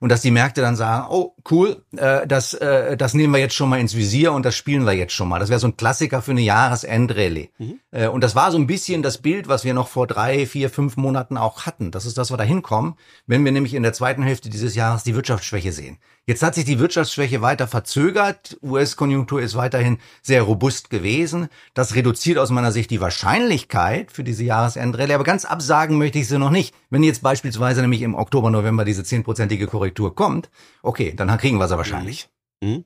[0.00, 3.54] und dass die Märkte dann sagen, oh cool, äh, das, äh, das nehmen wir jetzt
[3.54, 5.38] schon mal ins Visier und das spielen wir jetzt schon mal.
[5.38, 7.50] Das wäre so ein Klassiker für eine Jahresendrallye.
[7.58, 7.80] Mhm.
[7.90, 10.70] Äh, und das war so ein bisschen das Bild, was wir noch vor drei, vier,
[10.70, 11.90] fünf Monaten auch hatten.
[11.90, 12.94] Das ist, dass wir da hinkommen,
[13.26, 15.98] wenn wir nämlich in der zweiten Hälfte dieses Jahres die Wirtschaftsschwäche sehen.
[16.26, 18.56] Jetzt hat sich die Wirtschaftsschwäche weiter verzögert.
[18.62, 21.48] US-Konjunktur ist weiterhin sehr robust gewesen.
[21.74, 25.14] Das reduziert aus meiner Sicht die Wahrscheinlichkeit für diese Jahresendrallye.
[25.14, 26.74] Aber ganz absagen möchte ich sie noch nicht.
[26.88, 30.50] Wenn jetzt beispielsweise nämlich im Oktober, November diese zehnprozentige Korrektur kommt,
[30.82, 32.28] okay, dann kriegen wir sie wahrscheinlich.
[32.62, 32.70] Mhm.
[32.70, 32.84] mhm.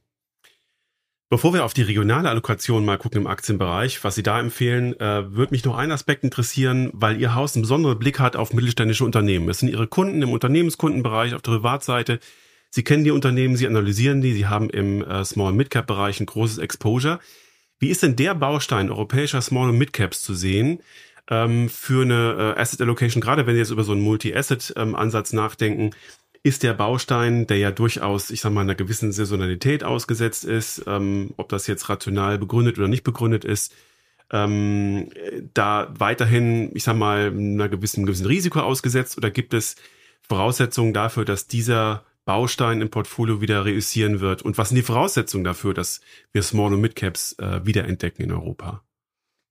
[1.31, 5.35] Bevor wir auf die regionale Allokation mal gucken im Aktienbereich, was Sie da empfehlen, äh,
[5.35, 9.05] würde mich noch ein Aspekt interessieren, weil Ihr Haus einen besonderen Blick hat auf mittelständische
[9.05, 9.49] Unternehmen.
[9.49, 12.21] Es sind Ihre Kunden im Unternehmenskundenbereich auf der Privatseite.
[12.75, 16.19] Sie kennen die Unternehmen, Sie analysieren die, Sie haben im äh, Small Mid Cap Bereich
[16.19, 17.21] ein großes Exposure.
[17.79, 20.81] Wie ist denn der Baustein europäischer Small und Mid Caps zu sehen
[21.31, 23.21] ähm, für eine äh, Asset Allocation?
[23.21, 25.91] Gerade wenn Sie jetzt über so einen Multi-Asset-Ansatz ähm, nachdenken,
[26.43, 31.33] ist der Baustein, der ja durchaus, ich sag mal, einer gewissen Saisonalität ausgesetzt ist, ähm,
[31.37, 33.73] ob das jetzt rational begründet oder nicht begründet ist,
[34.33, 35.11] ähm,
[35.55, 39.77] da weiterhin, ich sag mal, einer gewissen, gewissen Risiko ausgesetzt oder gibt es
[40.23, 44.43] Voraussetzungen dafür, dass dieser Baustein im Portfolio wieder reüssieren wird?
[44.43, 46.01] Und was sind die Voraussetzungen dafür, dass
[46.33, 48.83] wir Small- und Mid-Caps äh, wiederentdecken in Europa?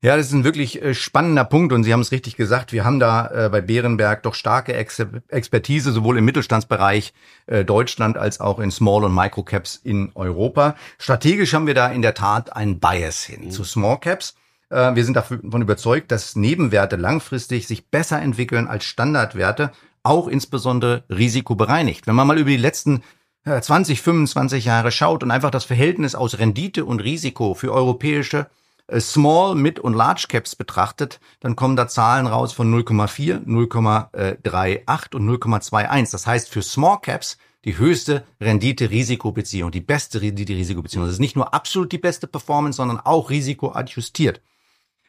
[0.04, 2.74] Ja, das ist ein wirklich äh, spannender Punkt und Sie haben es richtig gesagt.
[2.74, 7.14] Wir haben da äh, bei Bärenberg doch starke Ex Expertise sowohl im Mittelstandsbereich
[7.46, 10.76] äh, Deutschland als auch in Small und Microcaps in Europa.
[11.00, 13.52] Strategisch haben wir da in der Tat einen Bias hin mhm.
[13.52, 14.36] zu Small Caps.
[14.70, 19.72] Äh, wir sind davon überzeugt, dass Nebenwerte langfristig sich besser entwickeln als Standardwerte,
[20.04, 22.08] auch insbesondere risikobereinigt.
[22.08, 23.02] Wenn man mal über die letzten
[23.46, 28.48] 20, 25 Jahre schaut und einfach das Verhältnis aus Rendite und Risiko für europäische
[28.88, 35.16] äh, Small, Mid und Large Caps betrachtet, dann kommen da Zahlen raus von 0,4, 0,38
[35.16, 36.12] und 0,21.
[36.12, 41.06] Das heißt für Small Caps die höchste Rendite-Risikobeziehung, die beste Rendite-Risikobeziehung.
[41.06, 44.42] Das ist nicht nur absolut die beste Performance, sondern auch risikoadjustiert.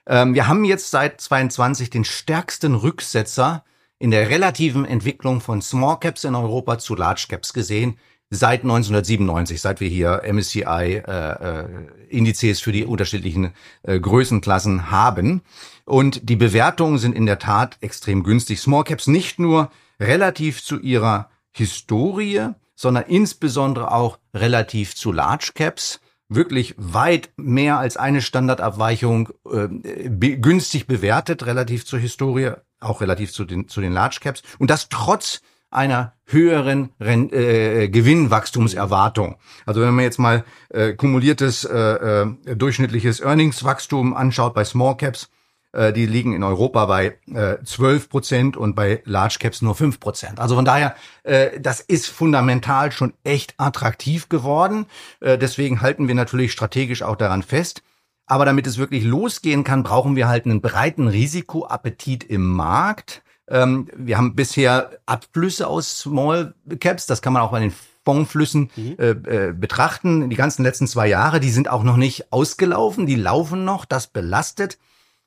[0.06, 3.64] Ähm, wir haben jetzt seit 22 den stärksten Rücksetzer
[4.04, 7.96] in der relativen Entwicklung von Small Caps in Europa zu Large Caps gesehen
[8.28, 11.66] seit 1997, seit wir hier MSCI äh, äh,
[12.10, 15.40] Indizes für die unterschiedlichen äh, Größenklassen haben.
[15.86, 18.60] Und die Bewertungen sind in der Tat extrem günstig.
[18.60, 26.00] Small Caps nicht nur relativ zu ihrer Historie, sondern insbesondere auch relativ zu Large Caps
[26.28, 29.68] wirklich weit mehr als eine Standardabweichung äh,
[30.08, 34.42] be günstig bewertet relativ zur Historie, auch relativ zu den, zu den Large Caps.
[34.58, 39.36] Und das trotz einer höheren Ren äh, Gewinnwachstumserwartung.
[39.66, 45.28] Also wenn man jetzt mal äh, kumuliertes äh, äh, durchschnittliches Earningswachstum anschaut bei Small Caps,
[45.72, 49.98] äh, die liegen in Europa bei äh, 12 Prozent und bei Large Caps nur 5
[50.00, 50.40] Prozent.
[50.40, 50.94] Also von daher,
[51.24, 54.86] äh, das ist fundamental schon echt attraktiv geworden.
[55.20, 57.82] Äh, deswegen halten wir natürlich strategisch auch daran fest.
[58.26, 63.22] Aber damit es wirklich losgehen kann, brauchen wir halt einen breiten Risikoappetit im Markt.
[63.48, 68.70] Ähm, wir haben bisher Abflüsse aus Small Caps, das kann man auch bei den Fondsflüssen
[68.76, 68.96] mhm.
[68.98, 70.30] äh, äh, betrachten.
[70.30, 74.06] Die ganzen letzten zwei Jahre, die sind auch noch nicht ausgelaufen, die laufen noch, das
[74.06, 74.78] belastet.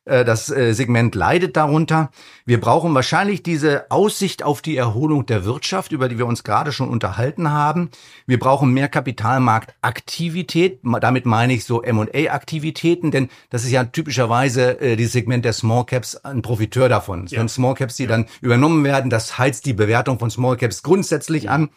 [0.07, 2.11] Äh, das äh, Segment leidet darunter.
[2.45, 6.71] Wir brauchen wahrscheinlich diese Aussicht auf die Erholung der Wirtschaft, über die wir uns gerade
[6.71, 7.89] schon unterhalten haben.
[8.25, 10.79] Wir brauchen mehr Kapitalmarktaktivität.
[10.83, 15.85] Damit meine ich so M&A-Aktivitäten, denn das ist ja typischerweise äh, dieses Segment der Small
[15.85, 17.27] Caps ein Profiteur davon.
[17.27, 17.39] Ja.
[17.39, 18.09] Wenn Small Caps, die ja.
[18.09, 21.69] dann übernommen werden, das heizt die Bewertung von Small Caps grundsätzlich an.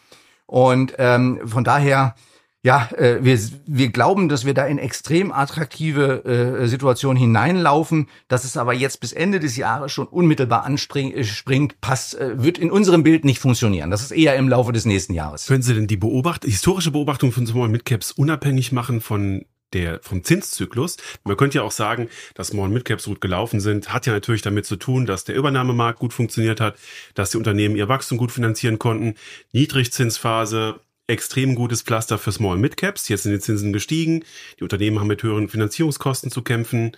[0.45, 2.15] Und ähm, von daher
[2.63, 8.07] ja, äh, wir, wir glauben, dass wir da in extrem attraktive äh, Situationen hineinlaufen.
[8.27, 12.59] Dass es aber jetzt bis Ende des Jahres schon unmittelbar anspringt, äh, passt, äh, wird
[12.59, 13.89] in unserem Bild nicht funktionieren.
[13.89, 15.47] Das ist eher im Laufe des nächsten Jahres.
[15.47, 20.23] Können Sie denn die Beobacht historische Beobachtung von Small Midcaps unabhängig machen von der vom
[20.23, 20.97] Zinszyklus.
[21.23, 24.65] Man könnte ja auch sagen, dass Small Midcaps gut gelaufen sind, hat ja natürlich damit
[24.65, 26.75] zu tun, dass der Übernahmemarkt gut funktioniert hat,
[27.15, 29.15] dass die Unternehmen ihr Wachstum gut finanzieren konnten.
[29.53, 33.07] Niedrigzinsphase, extrem gutes Pflaster für Small Mid Caps.
[33.09, 34.23] Jetzt sind die Zinsen gestiegen.
[34.59, 36.95] Die Unternehmen haben mit höheren Finanzierungskosten zu kämpfen.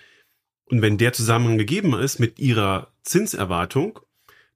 [0.66, 4.00] Und wenn der Zusammenhang gegeben ist mit ihrer Zinserwartung,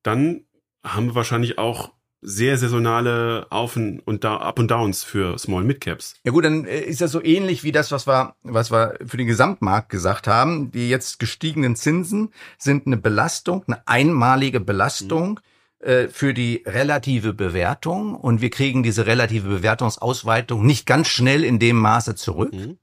[0.03, 0.45] dann
[0.83, 1.91] haben wir wahrscheinlich auch
[2.21, 6.15] sehr saisonale Auf und da Up und Downs für Small Mid Caps.
[6.23, 9.17] Ja gut, dann äh, ist das so ähnlich wie das, was wir, was wir für
[9.17, 10.71] den Gesamtmarkt gesagt haben.
[10.71, 15.31] Die jetzt gestiegenen Zinsen sind eine Belastung, eine einmalige Belastung.
[15.31, 15.39] Mhm
[15.88, 21.59] äh, für die relative Bewertung und wir kriegen diese relative Bewertungsausweitung nicht ganz schnell in
[21.59, 22.51] dem Maße zurück.
[22.51, 22.77] Mhm.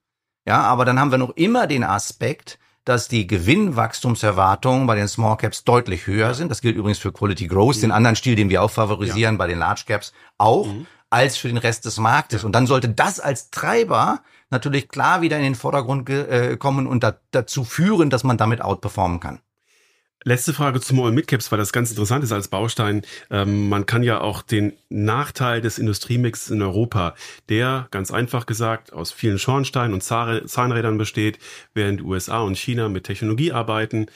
[0.46, 5.36] Ja, aber dann haben wir noch immer den Aspekt, dass die Gewinnwachstumserwartungen bei den Small
[5.36, 6.50] Caps deutlich höher sind.
[6.50, 7.80] Das gilt übrigens für Quality Growth, mhm.
[7.82, 9.38] den anderen Stil, den wir auch favorisieren, ja.
[9.38, 10.86] bei den Large Caps auch, mhm.
[11.10, 12.40] als für den Rest des Marktes.
[12.40, 12.46] Ja.
[12.46, 17.04] Und dann sollte das als Treiber natürlich klar wieder in den Vordergrund äh, kommen und
[17.04, 19.40] da, dazu führen, dass man damit outperformen kann.
[20.26, 23.02] Letzte Frage zu Small Midcaps, weil das ganz interessant ist als Baustein.
[23.30, 27.14] Ähm, man kann ja auch den Nachteil des Industriemix in Europa,
[27.50, 31.38] der ganz einfach gesagt aus vielen Schornsteinen und Zahnrädern besteht,
[31.74, 34.06] während USA und China mit Technologie arbeiten.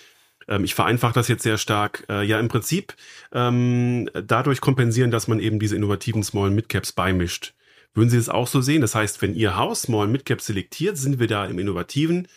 [0.49, 2.07] Ähm, ich vereinfache das jetzt sehr stark.
[2.09, 2.95] Äh, ja, im Prinzip
[3.33, 7.53] ähm, dadurch kompensieren, dass man eben diese innovativen Small Midcaps beimischt.
[7.93, 8.81] Würden Sie es auch so sehen?
[8.81, 12.29] Das heißt, wenn Ihr Haus Small Midcaps selektiert, sind wir da im innovativen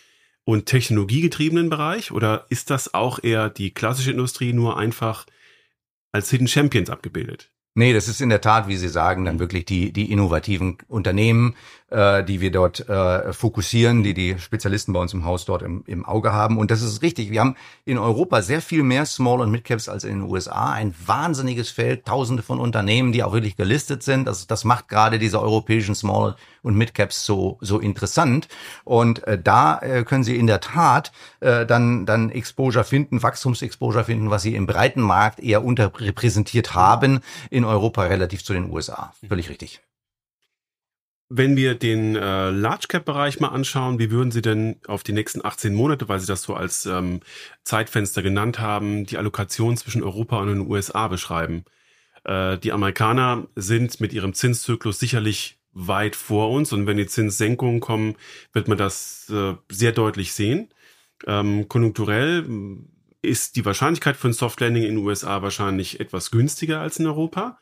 [0.44, 2.12] und technologiegetriebenen Bereich?
[2.12, 5.26] Oder ist das auch eher die klassische Industrie nur einfach
[6.12, 7.52] als Hidden Champions abgebildet?
[7.74, 11.56] Nee, das ist in der Tat, wie Sie sagen, dann wirklich die, die innovativen Unternehmen,
[11.92, 15.84] äh, die wir dort äh, fokussieren, die die Spezialisten bei uns im Haus dort im,
[15.86, 16.58] im Auge haben.
[16.58, 17.32] Und das ist richtig.
[17.32, 20.72] Wir haben in Europa sehr viel mehr Small- und Midcaps als in den USA.
[20.72, 24.26] Ein wahnsinniges Feld, tausende von Unternehmen, die auch wirklich gelistet sind.
[24.26, 28.48] Das, das macht gerade diese europäischen Small- und Midcaps so, so interessant.
[28.86, 31.12] Und äh, da äh, können Sie in der Tat
[31.42, 37.20] äh, dann, dann Exposure finden, Wachstumsexposure finden, was Sie im breiten Markt eher unterrepräsentiert haben
[37.50, 39.14] in Europa relativ zu den USA.
[39.28, 39.82] Völlig richtig.
[41.34, 45.14] Wenn wir den äh, Large Cap Bereich mal anschauen, wie würden Sie denn auf die
[45.14, 47.22] nächsten 18 Monate, weil Sie das so als ähm,
[47.64, 51.64] Zeitfenster genannt haben, die Allokation zwischen Europa und den USA beschreiben?
[52.26, 57.80] Äh, die Amerikaner sind mit ihrem Zinszyklus sicherlich weit vor uns und wenn die Zinssenkungen
[57.80, 58.18] kommen,
[58.52, 60.68] wird man das äh, sehr deutlich sehen.
[61.28, 62.46] Ähm, konjunkturell
[63.22, 67.08] ist die Wahrscheinlichkeit für ein Soft Landing in den USA wahrscheinlich etwas günstiger als in
[67.08, 67.58] Europa.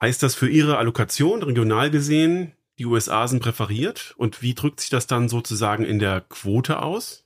[0.00, 4.14] Heißt das für Ihre Allokation regional gesehen, die USA sind präferiert?
[4.16, 7.24] Und wie drückt sich das dann sozusagen in der Quote aus?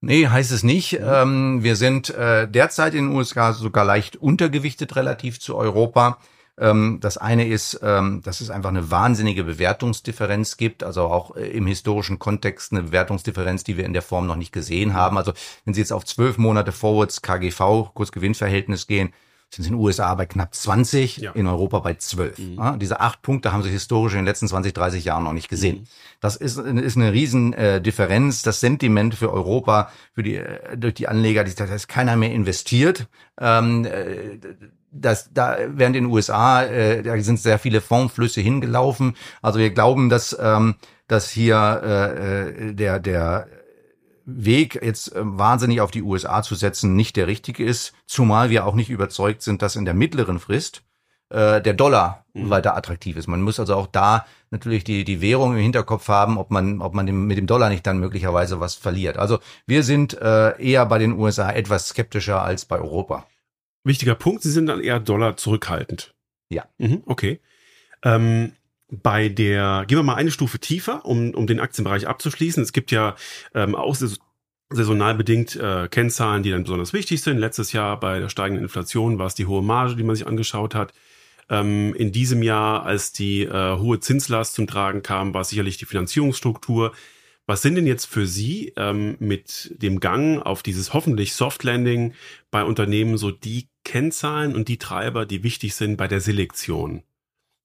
[0.00, 0.98] Nee, heißt es nicht.
[0.98, 1.06] Mhm.
[1.06, 6.18] Ähm, wir sind äh, derzeit in den USA sogar leicht untergewichtet relativ zu Europa.
[6.58, 11.46] Ähm, das eine ist, ähm, dass es einfach eine wahnsinnige Bewertungsdifferenz gibt, also auch äh,
[11.46, 15.16] im historischen Kontext eine Bewertungsdifferenz, die wir in der Form noch nicht gesehen haben.
[15.16, 15.32] Also
[15.64, 19.12] wenn Sie jetzt auf zwölf Monate Forwards KGV, Kursgewinnverhältnis gehen,
[19.54, 21.32] sind in den USA bei knapp 20, ja.
[21.32, 22.38] in Europa bei 12.
[22.38, 22.54] Mhm.
[22.54, 25.48] Ja, diese acht Punkte haben sie historisch in den letzten 20, 30 Jahren noch nicht
[25.48, 25.80] gesehen.
[25.80, 25.86] Mhm.
[26.20, 28.42] Das ist, ist eine riesen äh, Differenz.
[28.42, 33.08] Das Sentiment für Europa, für die, äh, durch die Anleger, da ist keiner mehr investiert.
[33.38, 34.38] Ähm, äh,
[34.90, 39.16] das, da während in den USA, äh, da sind sehr viele Fondsflüsse hingelaufen.
[39.40, 40.76] Also wir glauben, dass, ähm,
[41.08, 43.46] dass hier äh, äh der, der
[44.24, 48.66] Weg, jetzt ähm, wahnsinnig auf die USA zu setzen, nicht der richtige ist, zumal wir
[48.66, 50.82] auch nicht überzeugt sind, dass in der mittleren Frist
[51.30, 52.50] äh, der Dollar mhm.
[52.50, 53.26] weiter attraktiv ist.
[53.26, 56.94] Man muss also auch da natürlich die, die Währung im Hinterkopf haben, ob man, ob
[56.94, 59.16] man dem, mit dem Dollar nicht dann möglicherweise was verliert.
[59.16, 63.26] Also wir sind äh, eher bei den USA etwas skeptischer als bei Europa.
[63.84, 66.14] Wichtiger Punkt, Sie sind dann eher Dollar zurückhaltend.
[66.50, 66.66] Ja.
[66.78, 67.40] Mhm, okay.
[68.04, 68.52] Ähm,
[68.92, 72.62] bei der, gehen wir mal eine Stufe tiefer, um, um den Aktienbereich abzuschließen.
[72.62, 73.16] Es gibt ja
[73.54, 73.96] ähm, auch
[74.68, 77.38] saisonal bedingt äh, Kennzahlen, die dann besonders wichtig sind.
[77.38, 80.74] Letztes Jahr bei der steigenden Inflation war es die hohe Marge, die man sich angeschaut
[80.74, 80.92] hat.
[81.48, 85.78] Ähm, in diesem Jahr, als die äh, hohe Zinslast zum Tragen kam, war es sicherlich
[85.78, 86.92] die Finanzierungsstruktur.
[87.46, 92.12] Was sind denn jetzt für Sie ähm, mit dem Gang auf dieses hoffentlich Soft Landing
[92.50, 97.02] bei Unternehmen so die Kennzahlen und die Treiber, die wichtig sind bei der Selektion?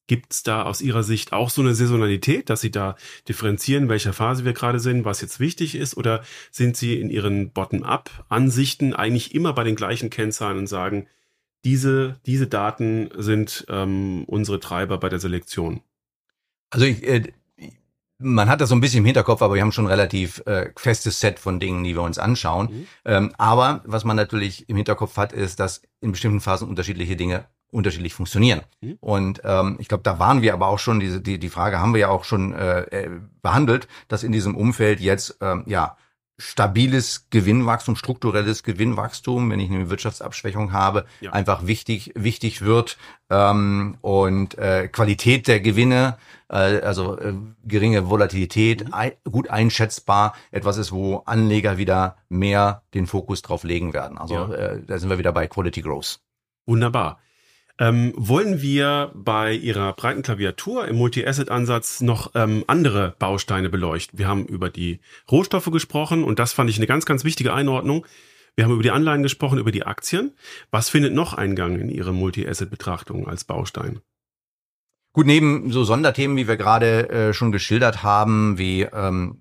[0.08, 2.96] Gibt es da aus Ihrer Sicht auch so eine Saisonalität, dass Sie da
[3.28, 5.98] differenzieren, in welcher Phase wir gerade sind, was jetzt wichtig ist?
[5.98, 11.08] Oder sind Sie in Ihren Bottom-up-Ansichten eigentlich immer bei den gleichen Kennzahlen und sagen,
[11.66, 15.82] diese, diese Daten sind ähm, unsere Treiber bei der Selektion?
[16.70, 17.34] Also ich, äh,
[18.20, 20.72] man hat das so ein bisschen im Hinterkopf, aber wir haben schon ein relativ äh,
[20.78, 22.70] festes Set von Dingen, die wir uns anschauen.
[22.72, 22.88] Mhm.
[23.06, 27.46] Ähm, aber was man natürlich im Hinterkopf hat, ist, dass in bestimmten Phasen unterschiedliche Dinge
[27.72, 28.62] unterschiedlich funktionieren.
[28.82, 28.98] Mhm.
[29.00, 31.94] Und ähm, ich glaube, da waren wir aber auch schon, diese, die, die Frage haben
[31.94, 33.10] wir ja auch schon äh, äh,
[33.42, 35.98] behandelt, dass in diesem Umfeld jetzt ähm, ja
[36.40, 41.34] stabiles Gewinnwachstum, strukturelles Gewinnwachstum, wenn ich eine Wirtschaftsabschwächung habe, ja.
[41.34, 42.98] einfach wichtig wichtig wird
[43.32, 46.18] ähm, und äh, Qualität der Gewinne,
[46.50, 47.34] äh, also äh,
[47.66, 48.94] geringe Volatilität, mhm.
[48.94, 54.20] ein, gut einschätzbar, etwas ist, wo Anleger wieder mehr den Fokus drauf legen werden.
[54.20, 54.54] Also ja.
[54.54, 56.20] äh, da sind wir wieder bei Quality Growth.
[56.68, 57.20] Wunderbar.
[57.80, 64.18] Ähm, wollen wir bei Ihrer breiten Klaviatur im Multi-Asset-Ansatz noch ähm, andere Bausteine beleuchten?
[64.18, 65.00] Wir haben über die
[65.32, 68.06] Rohstoffe gesprochen und das fand ich eine ganz, ganz wichtige Einordnung.
[68.56, 70.32] Wir haben über die Anleihen gesprochen, über die Aktien.
[70.72, 74.00] Was findet noch Eingang in Ihre Multi-Asset-Betrachtung als Baustein?
[75.14, 79.38] Gut, neben so Sonderthemen, wie wir gerade äh, schon geschildert haben, wie ähm,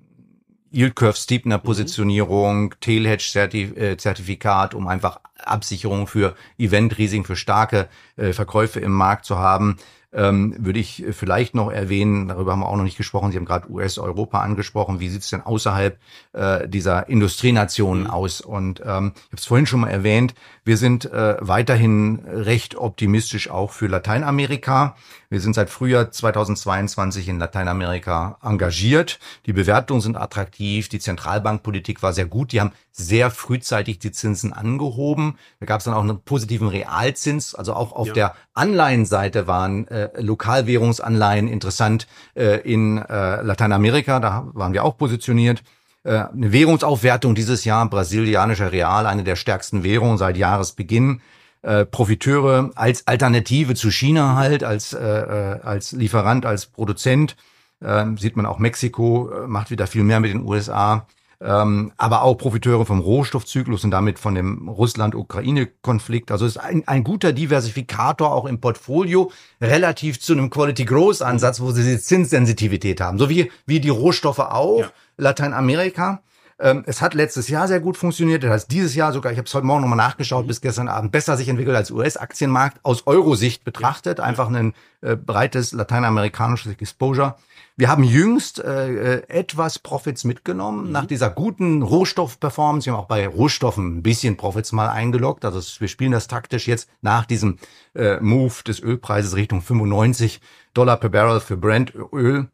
[0.73, 1.63] Yield Curve Steepener mhm.
[1.63, 2.81] Positionierung, mhm.
[2.81, 9.77] Tail-Hedge-Zertifikat, äh, um einfach Absicherung für Event-Risiken, für starke äh, Verkäufe im Markt zu haben
[10.17, 13.45] ähm, würde ich vielleicht noch erwähnen, darüber haben wir auch noch nicht gesprochen, Sie haben
[13.45, 15.99] gerade US-Europa angesprochen, wie sieht es denn außerhalb
[16.33, 18.11] äh, dieser Industrienationen mhm.
[18.11, 18.41] aus?
[18.41, 23.51] Und ähm, ich habe es vorhin schon mal erwähnt, wir sind äh, weiterhin recht optimistisch
[23.51, 24.97] auch für Lateinamerika.
[25.29, 29.19] Wir sind seit Frühjahr 2022 in Lateinamerika engagiert.
[29.45, 34.53] Die Bewertungen sind attraktiv, die Zentralbankpolitik war sehr gut, die haben sehr frühzeitig die Zinsen
[34.53, 35.37] angehoben.
[35.61, 38.15] Da gab es dann auch einen positiven Realzins, also auch auf ja.
[38.15, 45.63] der Anleihenseite waren äh, Lokalwährungsanleihen interessant äh, in äh, Lateinamerika, da waren wir auch positioniert.
[46.05, 51.21] Äh, eine Währungsaufwertung dieses Jahr, brasilianischer Real, eine der stärksten Währungen seit Jahresbeginn.
[51.63, 57.37] Äh, Profiteure als Alternative zu China halt, als, äh, äh als Lieferant, als Produzent.
[57.81, 61.07] Äh, sieht man auch Mexiko, äh, macht wieder viel mehr mit den USA
[61.41, 66.31] ähm, aber auch Profiteure vom Rohstoffzyklus und damit von dem Russland-Ukraine-Konflikt.
[66.31, 69.31] Also es ist ein, ein guter Diversifikator auch im Portfolio
[69.61, 74.81] relativ zu einem Quality-Growth-Ansatz, wo sie die Zinssensitivität haben, so wie, wie die Rohstoffe auch,
[74.81, 74.91] ja.
[75.19, 76.23] Lateinamerika.
[76.59, 78.43] Ähm, es hat letztes Jahr sehr gut funktioniert.
[78.43, 80.49] Das heißt, dieses Jahr sogar, ich habe es heute Morgen nochmal nachgeschaut, mhm.
[80.49, 84.21] bis gestern Abend besser sich entwickelt als US-Aktienmarkt aus Euro-Sicht betrachtet.
[84.21, 84.73] Einfach ein
[85.03, 87.37] äh, breites lateinamerikanisches Exposure.
[87.79, 90.93] Wir haben jüngst äh, äh, etwas Profits mitgenommen mhm.
[90.93, 92.87] nach dieser guten Rohstoff-Performance.
[92.87, 95.45] Wir haben auch bei Rohstoffen ein bisschen Profits mal eingeloggt.
[95.45, 97.59] Also wir spielen das taktisch jetzt nach diesem
[97.95, 100.41] äh, Move des Ölpreises Richtung 95
[100.73, 102.49] Dollar per Barrel für Brent-Öl.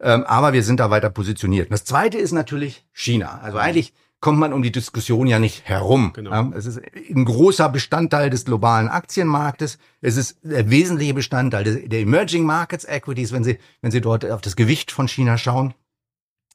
[0.00, 1.66] Ähm, aber wir sind da weiter positioniert.
[1.66, 3.40] Und das zweite ist natürlich China.
[3.42, 6.12] Also eigentlich kommt man um die Diskussion ja nicht herum.
[6.14, 6.50] Genau.
[6.52, 9.78] Es ist ein großer Bestandteil des globalen Aktienmarktes.
[10.00, 14.40] Es ist der wesentliche Bestandteil der Emerging Markets Equities, wenn Sie, wenn Sie dort auf
[14.40, 15.74] das Gewicht von China schauen.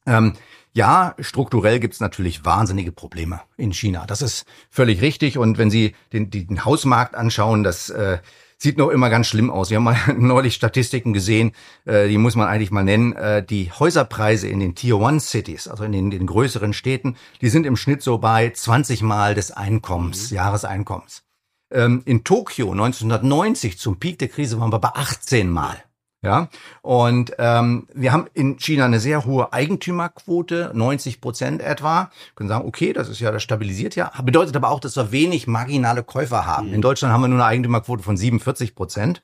[0.05, 0.33] Ähm,
[0.73, 4.05] ja, strukturell gibt's natürlich wahnsinnige Probleme in China.
[4.07, 5.37] Das ist völlig richtig.
[5.37, 8.17] Und wenn Sie den, den Hausmarkt anschauen, das äh,
[8.63, 9.69] sieht noch immer ganz schlimm aus.
[9.69, 11.51] Wir haben mal neulich Statistiken gesehen,
[11.85, 13.13] äh, die muss man eigentlich mal nennen.
[13.13, 17.49] Äh, die Häuserpreise in den Tier One Cities, also in den, den größeren Städten, die
[17.49, 20.37] sind im Schnitt so bei 20 Mal des Einkommens, mhm.
[20.37, 21.23] Jahreseinkommens.
[21.71, 25.83] Ähm, in Tokio 1990 zum Peak der Krise waren wir bei 18 Mal.
[26.23, 26.47] Ja,
[26.81, 32.03] und ähm, wir haben in China eine sehr hohe Eigentümerquote, 90 Prozent etwa.
[32.03, 34.09] Wir können sagen, okay, das ist ja, das stabilisiert ja.
[34.23, 36.69] Bedeutet aber auch, dass wir wenig marginale Käufer haben.
[36.69, 36.75] Mhm.
[36.75, 39.21] In Deutschland haben wir nur eine Eigentümerquote von 47 Prozent.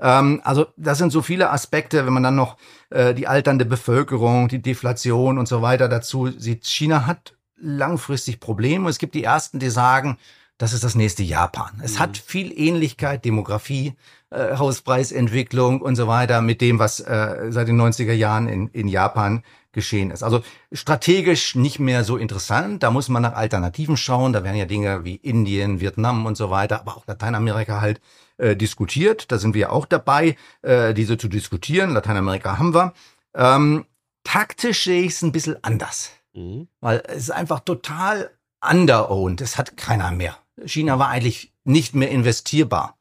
[0.00, 2.56] Ähm, also das sind so viele Aspekte, wenn man dann noch
[2.90, 6.66] äh, die alternde Bevölkerung, die Deflation und so weiter dazu sieht.
[6.66, 8.88] China hat langfristig Probleme.
[8.90, 10.18] Es gibt die ersten, die sagen,
[10.58, 11.80] das ist das nächste Japan.
[11.82, 11.98] Es mhm.
[12.00, 13.94] hat viel Ähnlichkeit, Demografie,
[14.34, 18.88] äh, Hauspreisentwicklung und so weiter mit dem, was äh, seit den 90er Jahren in, in
[18.88, 19.42] Japan
[19.74, 20.22] geschehen ist.
[20.22, 22.82] Also strategisch nicht mehr so interessant.
[22.82, 24.32] Da muss man nach Alternativen schauen.
[24.32, 28.00] Da werden ja Dinge wie Indien, Vietnam und so weiter, aber auch Lateinamerika halt
[28.38, 29.30] äh, diskutiert.
[29.30, 31.92] Da sind wir auch dabei, äh, diese zu diskutieren.
[31.92, 32.94] Lateinamerika haben wir.
[33.34, 33.84] Ähm,
[34.22, 36.10] taktisch sehe ich es ein bisschen anders.
[36.32, 36.68] Mhm.
[36.80, 38.30] Weil es ist einfach total
[38.60, 39.40] underowned.
[39.40, 40.38] Es hat keiner mehr.
[40.64, 42.96] China war eigentlich nicht mehr investierbar.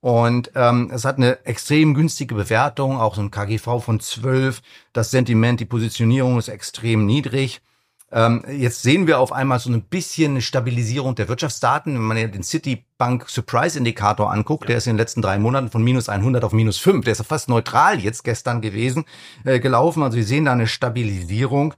[0.00, 4.62] Und ähm, es hat eine extrem günstige Bewertung, auch so ein KGV von 12.
[4.92, 7.60] Das Sentiment, die Positionierung ist extrem niedrig.
[8.10, 11.94] Ähm, jetzt sehen wir auf einmal so ein bisschen eine Stabilisierung der Wirtschaftsdaten.
[11.94, 14.68] Wenn man den Citibank Surprise Indikator anguckt, ja.
[14.68, 17.04] der ist in den letzten drei Monaten von minus 100 auf minus 5.
[17.04, 19.04] Der ist fast neutral jetzt gestern gewesen,
[19.44, 20.02] äh, gelaufen.
[20.02, 21.74] Also wir sehen da eine Stabilisierung.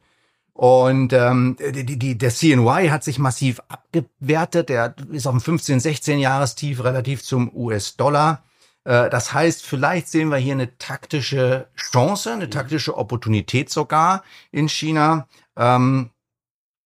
[0.61, 4.69] Und ähm, die, die, der CNY hat sich massiv abgewertet.
[4.69, 8.45] Der ist auf dem 15, 16 Jahrestief relativ zum US-Dollar.
[8.85, 14.69] Äh, das heißt, vielleicht sehen wir hier eine taktische Chance, eine taktische Opportunität sogar in
[14.69, 16.11] China, ähm,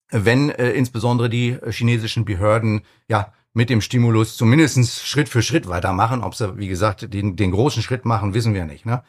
[0.09, 6.23] wenn äh, insbesondere die chinesischen Behörden ja mit dem Stimulus zumindestens Schritt für Schritt weitermachen.
[6.23, 8.85] Ob sie, wie gesagt, den, den großen Schritt machen, wissen wir nicht.
[8.85, 9.03] Ne?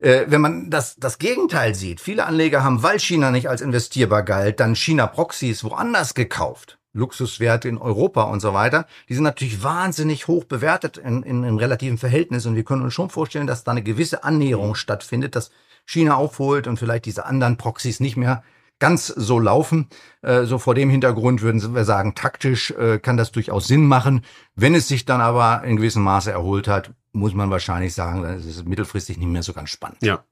[0.00, 4.22] Äh, wenn man das, das Gegenteil sieht, viele Anleger haben, weil China nicht als investierbar
[4.22, 6.78] galt, dann China-Proxys woanders gekauft.
[6.92, 8.86] Luxuswert in Europa und so weiter.
[9.08, 12.94] Die sind natürlich wahnsinnig hoch bewertet in, in, in relativen Verhältnis und wir können uns
[12.94, 15.50] schon vorstellen, dass da eine gewisse Annäherung stattfindet, dass
[15.84, 18.42] China aufholt und vielleicht diese anderen Proxys nicht mehr
[18.78, 19.88] ganz so laufen.
[20.22, 24.22] Äh, so vor dem Hintergrund würden wir sagen, taktisch äh, kann das durchaus Sinn machen.
[24.54, 28.38] Wenn es sich dann aber in gewissem Maße erholt hat, muss man wahrscheinlich sagen, dann
[28.38, 30.02] ist es mittelfristig nicht mehr so ganz spannend.
[30.02, 30.24] Ja.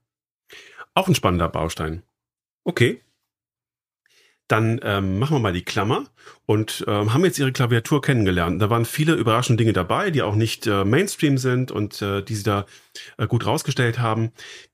[0.93, 2.03] Auch ein spannender Baustein.
[2.63, 3.01] Okay.
[4.47, 6.05] Dann ähm, machen wir mal die Klammer
[6.45, 8.61] und ähm, haben jetzt Ihre Klaviatur kennengelernt.
[8.61, 12.35] Da waren viele überraschende Dinge dabei, die auch nicht äh, Mainstream sind und äh, die
[12.35, 12.65] Sie da
[13.17, 14.31] äh, gut rausgestellt haben.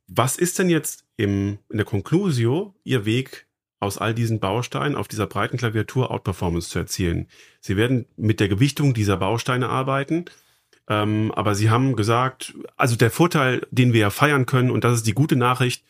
[0.07, 3.47] Was ist denn jetzt im, in der Conclusio Ihr Weg
[3.79, 7.27] aus all diesen Bausteinen auf dieser breiten Klaviatur Outperformance zu erzielen?
[7.59, 10.25] Sie werden mit der Gewichtung dieser Bausteine arbeiten
[10.87, 14.95] ähm, aber sie haben gesagt, also der Vorteil, den wir ja feiern können, und das
[14.95, 15.83] ist die gute Nachricht,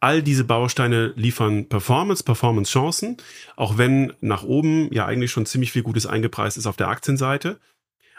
[0.00, 3.16] all diese Bausteine liefern Performance, Performance-Chancen,
[3.56, 7.58] auch wenn nach oben ja eigentlich schon ziemlich viel Gutes eingepreist ist auf der Aktienseite.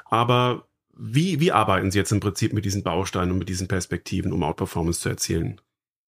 [0.05, 0.67] Aber
[0.97, 4.43] wie, wie arbeiten Sie jetzt im Prinzip mit diesen Bausteinen und mit diesen Perspektiven, um
[4.43, 5.61] Outperformance zu erzielen?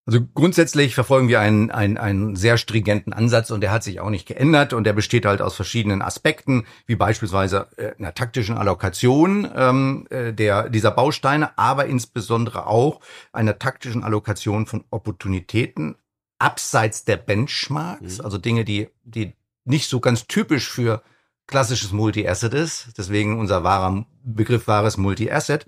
[0.08, 4.08] Also grundsätzlich verfolgen wir einen, einen, einen sehr stringenten Ansatz und der hat sich auch
[4.08, 9.46] nicht geändert und der besteht halt aus verschiedenen Aspekten, wie beispielsweise äh, einer taktischen Allokation
[9.54, 13.02] ähm, äh, der, dieser Bausteine, aber insbesondere auch
[13.34, 15.96] einer taktischen Allokation von Opportunitäten
[16.38, 18.24] abseits der Benchmarks, mhm.
[18.24, 19.34] also Dinge, die, die
[19.66, 21.02] nicht so ganz typisch für
[21.46, 25.66] klassisches Multi-Asset ist, deswegen unser wahrer Begriff wahres Multi-Asset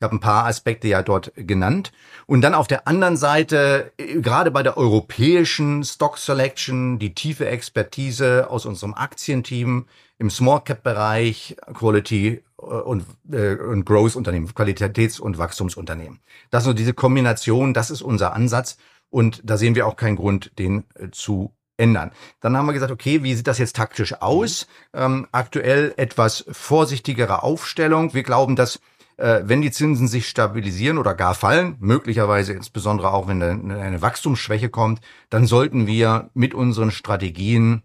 [0.00, 1.92] ich habe ein paar Aspekte ja dort genannt.
[2.24, 8.48] Und dann auf der anderen Seite, gerade bei der europäischen Stock Selection, die tiefe Expertise
[8.48, 9.84] aus unserem Aktienteam
[10.16, 16.20] im Small Cap Bereich, Quality äh, und, äh, und Growth Unternehmen, Qualitäts- und Wachstumsunternehmen.
[16.48, 18.78] Das ist diese Kombination, das ist unser Ansatz.
[19.10, 22.10] Und da sehen wir auch keinen Grund, den äh, zu ändern.
[22.40, 24.66] Dann haben wir gesagt, okay, wie sieht das jetzt taktisch aus?
[24.94, 28.14] Ähm, aktuell etwas vorsichtigere Aufstellung.
[28.14, 28.80] Wir glauben, dass
[29.20, 34.70] äh, wenn die Zinsen sich stabilisieren oder gar fallen, möglicherweise insbesondere auch wenn eine Wachstumsschwäche
[34.70, 37.82] kommt, dann sollten wir mit unseren Strategien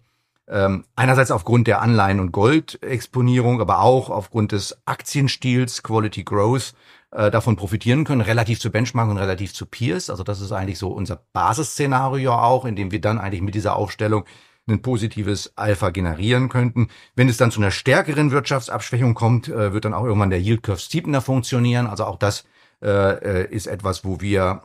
[0.48, 6.74] ähm, einerseits aufgrund der Anleihen- und Goldexponierung, aber auch aufgrund des Aktienstils Quality Growth
[7.12, 10.10] äh, davon profitieren können, relativ zu Benchmark und relativ zu Peers.
[10.10, 13.76] Also das ist eigentlich so unser Basisszenario auch, in dem wir dann eigentlich mit dieser
[13.76, 14.26] Aufstellung
[14.68, 16.90] ein positives Alpha generieren könnten.
[17.16, 20.64] Wenn es dann zu einer stärkeren Wirtschaftsabschwächung kommt, äh, wird dann auch irgendwann der Yield
[20.64, 21.88] Curve Steepener funktionieren.
[21.88, 22.46] Also auch das
[22.82, 24.64] äh, äh ist etwas, wo wir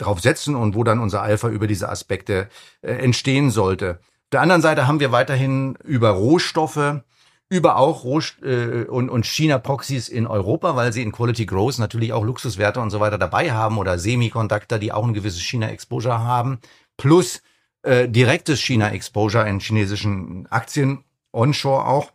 [0.00, 2.48] drauf setzen und wo dann unser Alpha über diese Aspekte
[2.82, 4.00] äh, entstehen sollte.
[4.00, 7.02] Auf der anderen Seite haben wir weiterhin über Rohstoffe,
[7.48, 12.12] über auch Rohst äh, und, und China-Proxys in Europa, weil sie in Quality Growth natürlich
[12.12, 16.60] auch Luxuswerte und so weiter dabei haben oder Semiconductor, die auch ein gewisses China-Exposure haben,
[16.96, 17.42] plus
[17.82, 22.12] äh, direktes China-Exposure in chinesischen Aktien, onshore auch,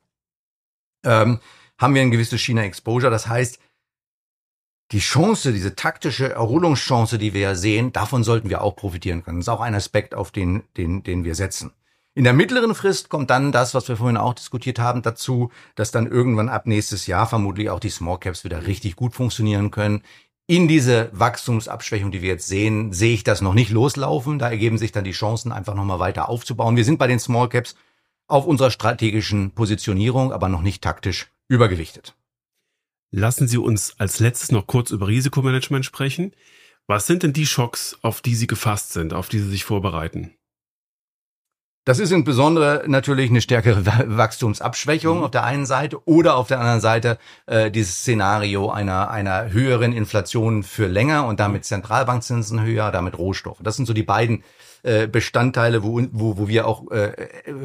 [1.04, 1.40] ähm,
[1.78, 3.12] haben wir ein gewisses China-Exposure.
[3.12, 3.60] Das heißt,
[4.92, 9.40] die Chance, diese taktische Erholungschance, die wir ja sehen, davon sollten wir auch profitieren können.
[9.40, 11.72] Das ist auch ein Aspekt, auf den, den, den wir setzen.
[12.18, 15.92] In der mittleren Frist kommt dann das, was wir vorhin auch diskutiert haben, dazu, dass
[15.92, 20.02] dann irgendwann ab nächstes Jahr vermutlich auch die Small Caps wieder richtig gut funktionieren können.
[20.48, 24.38] In diese Wachstumsabschwächung, die wir jetzt sehen, sehe ich das noch nicht loslaufen.
[24.38, 26.76] Da ergeben sich dann die Chancen, einfach nochmal weiter aufzubauen.
[26.76, 27.76] Wir sind bei den Small Caps
[28.28, 32.16] auf unserer strategischen Positionierung, aber noch nicht taktisch übergewichtet.
[33.12, 36.34] Lassen Sie uns als letztes noch kurz über Risikomanagement sprechen.
[36.86, 40.36] Was sind denn die Schocks, auf die Sie gefasst sind, auf die Sie sich vorbereiten?
[41.86, 45.24] Das ist insbesondere natürlich eine stärkere Wachstumsabschwächung mhm.
[45.24, 49.94] auf der einen Seite oder auf der anderen Seite äh, dieses Szenario einer, einer höheren
[49.94, 53.60] Inflation für länger und damit Zentralbankzinsen höher, damit Rohstoffe.
[53.62, 54.44] Das sind so die beiden
[54.82, 57.12] äh, Bestandteile, wo, wo, wo wir auch äh,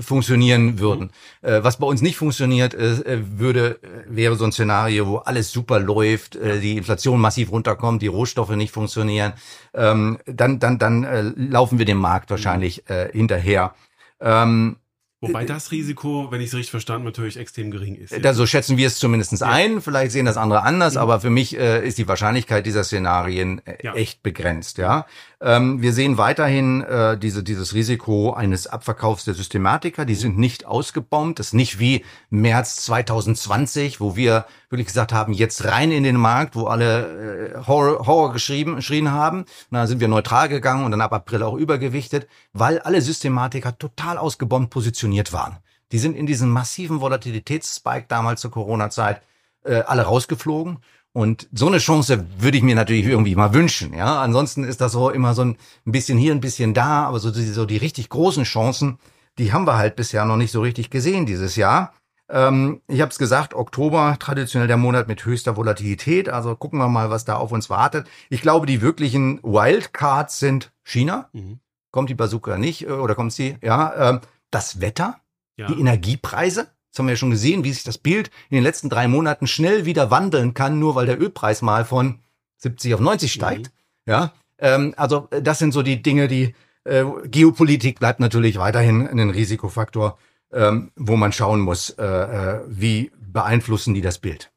[0.03, 1.13] funktionieren würden.
[1.41, 1.49] Mhm.
[1.49, 5.81] Äh, was bei uns nicht funktioniert, äh, würde, wäre so ein Szenario, wo alles super
[5.81, 9.33] läuft, äh, die Inflation massiv runterkommt, die Rohstoffe nicht funktionieren.
[9.73, 13.73] Ähm, dann dann, dann äh, laufen wir dem Markt wahrscheinlich äh, hinterher.
[14.21, 14.77] Ähm,
[15.23, 18.13] Wobei das Risiko, wenn ich es richtig verstanden, natürlich extrem gering ist.
[18.13, 18.33] Ja.
[18.33, 19.47] so schätzen wir es zumindest ja.
[19.47, 19.83] ein.
[19.83, 21.03] Vielleicht sehen das andere anders, ja.
[21.03, 24.79] aber für mich äh, ist die Wahrscheinlichkeit dieser Szenarien äh, echt begrenzt.
[24.79, 25.07] Ja,
[25.43, 30.05] ähm, wir sehen weiterhin äh, diese, dieses Risiko eines Abverkaufs der Systematiker.
[30.05, 31.39] Die sind nicht ausgebombt.
[31.39, 36.17] Das ist nicht wie März 2020, wo wir wirklich gesagt haben, jetzt rein in den
[36.17, 39.47] Markt, wo alle äh, Horror, Horror geschrieben, geschrien haben.
[39.71, 44.19] Dann sind wir neutral gegangen und dann ab April auch übergewichtet, weil alle Systematiker total
[44.19, 45.57] ausgebombt positioniert waren.
[45.93, 49.23] Die sind in diesem massiven Volatilitätsspike damals zur Corona-Zeit
[49.65, 50.79] äh, alle rausgeflogen.
[51.13, 53.95] Und so eine Chance würde ich mir natürlich irgendwie mal wünschen.
[53.95, 57.33] Ja, ansonsten ist das so immer so ein bisschen hier, ein bisschen da, aber so
[57.33, 58.99] die, so die richtig großen Chancen,
[59.39, 61.95] die haben wir halt bisher noch nicht so richtig gesehen dieses Jahr.
[62.29, 66.29] Ähm, ich habe es gesagt, Oktober traditionell der Monat mit höchster Volatilität.
[66.29, 68.07] Also gucken wir mal, was da auf uns wartet.
[68.29, 71.29] Ich glaube, die wirklichen Wildcards sind China.
[71.33, 71.59] Mhm.
[71.91, 73.57] Kommt die Bazooka nicht äh, oder kommt sie?
[73.63, 74.21] Ja, ähm,
[74.51, 75.21] das Wetter,
[75.57, 75.67] ja.
[75.67, 76.69] die Energiepreise.
[76.91, 79.47] Das haben wir ja schon gesehen, wie sich das Bild in den letzten drei Monaten
[79.47, 82.21] schnell wieder wandeln kann, nur weil der Ölpreis mal von
[82.59, 83.67] 70 auf 90 steigt.
[83.67, 84.11] Mhm.
[84.13, 86.55] Ja, ähm, also äh, das sind so die Dinge, die
[86.85, 90.19] äh, Geopolitik bleibt natürlich weiterhin ein Risikofaktor,
[90.53, 94.51] ähm, wo man schauen muss, äh, äh, wie beeinflussen die das Bild.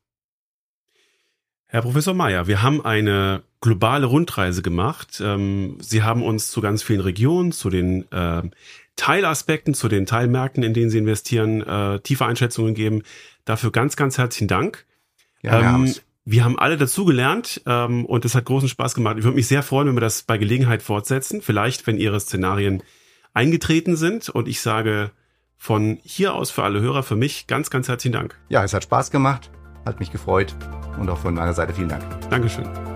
[1.67, 5.21] Herr Professor Mayer, wir haben eine globale Rundreise gemacht.
[5.23, 8.43] Ähm, Sie haben uns zu ganz vielen Regionen, zu den äh,
[8.95, 13.03] Teilaspekten, zu den Teilmärkten, in denen Sie investieren, äh, tiefe Einschätzungen geben.
[13.45, 14.85] Dafür ganz, ganz herzlichen Dank.
[15.41, 15.93] Ja, ähm,
[16.25, 19.17] wir haben alle dazugelernt ähm, und es hat großen Spaß gemacht.
[19.17, 21.41] Ich würde mich sehr freuen, wenn wir das bei Gelegenheit fortsetzen.
[21.41, 22.81] Vielleicht, wenn Ihre Szenarien
[23.33, 24.29] eingetreten sind.
[24.29, 25.11] Und ich sage
[25.57, 28.39] von hier aus für alle Hörer, für mich ganz, ganz herzlichen Dank.
[28.49, 29.51] Ja, es hat Spaß gemacht,
[29.85, 30.55] hat mich gefreut
[30.99, 32.03] und auch von meiner Seite vielen Dank.
[32.29, 32.92] Dankeschön.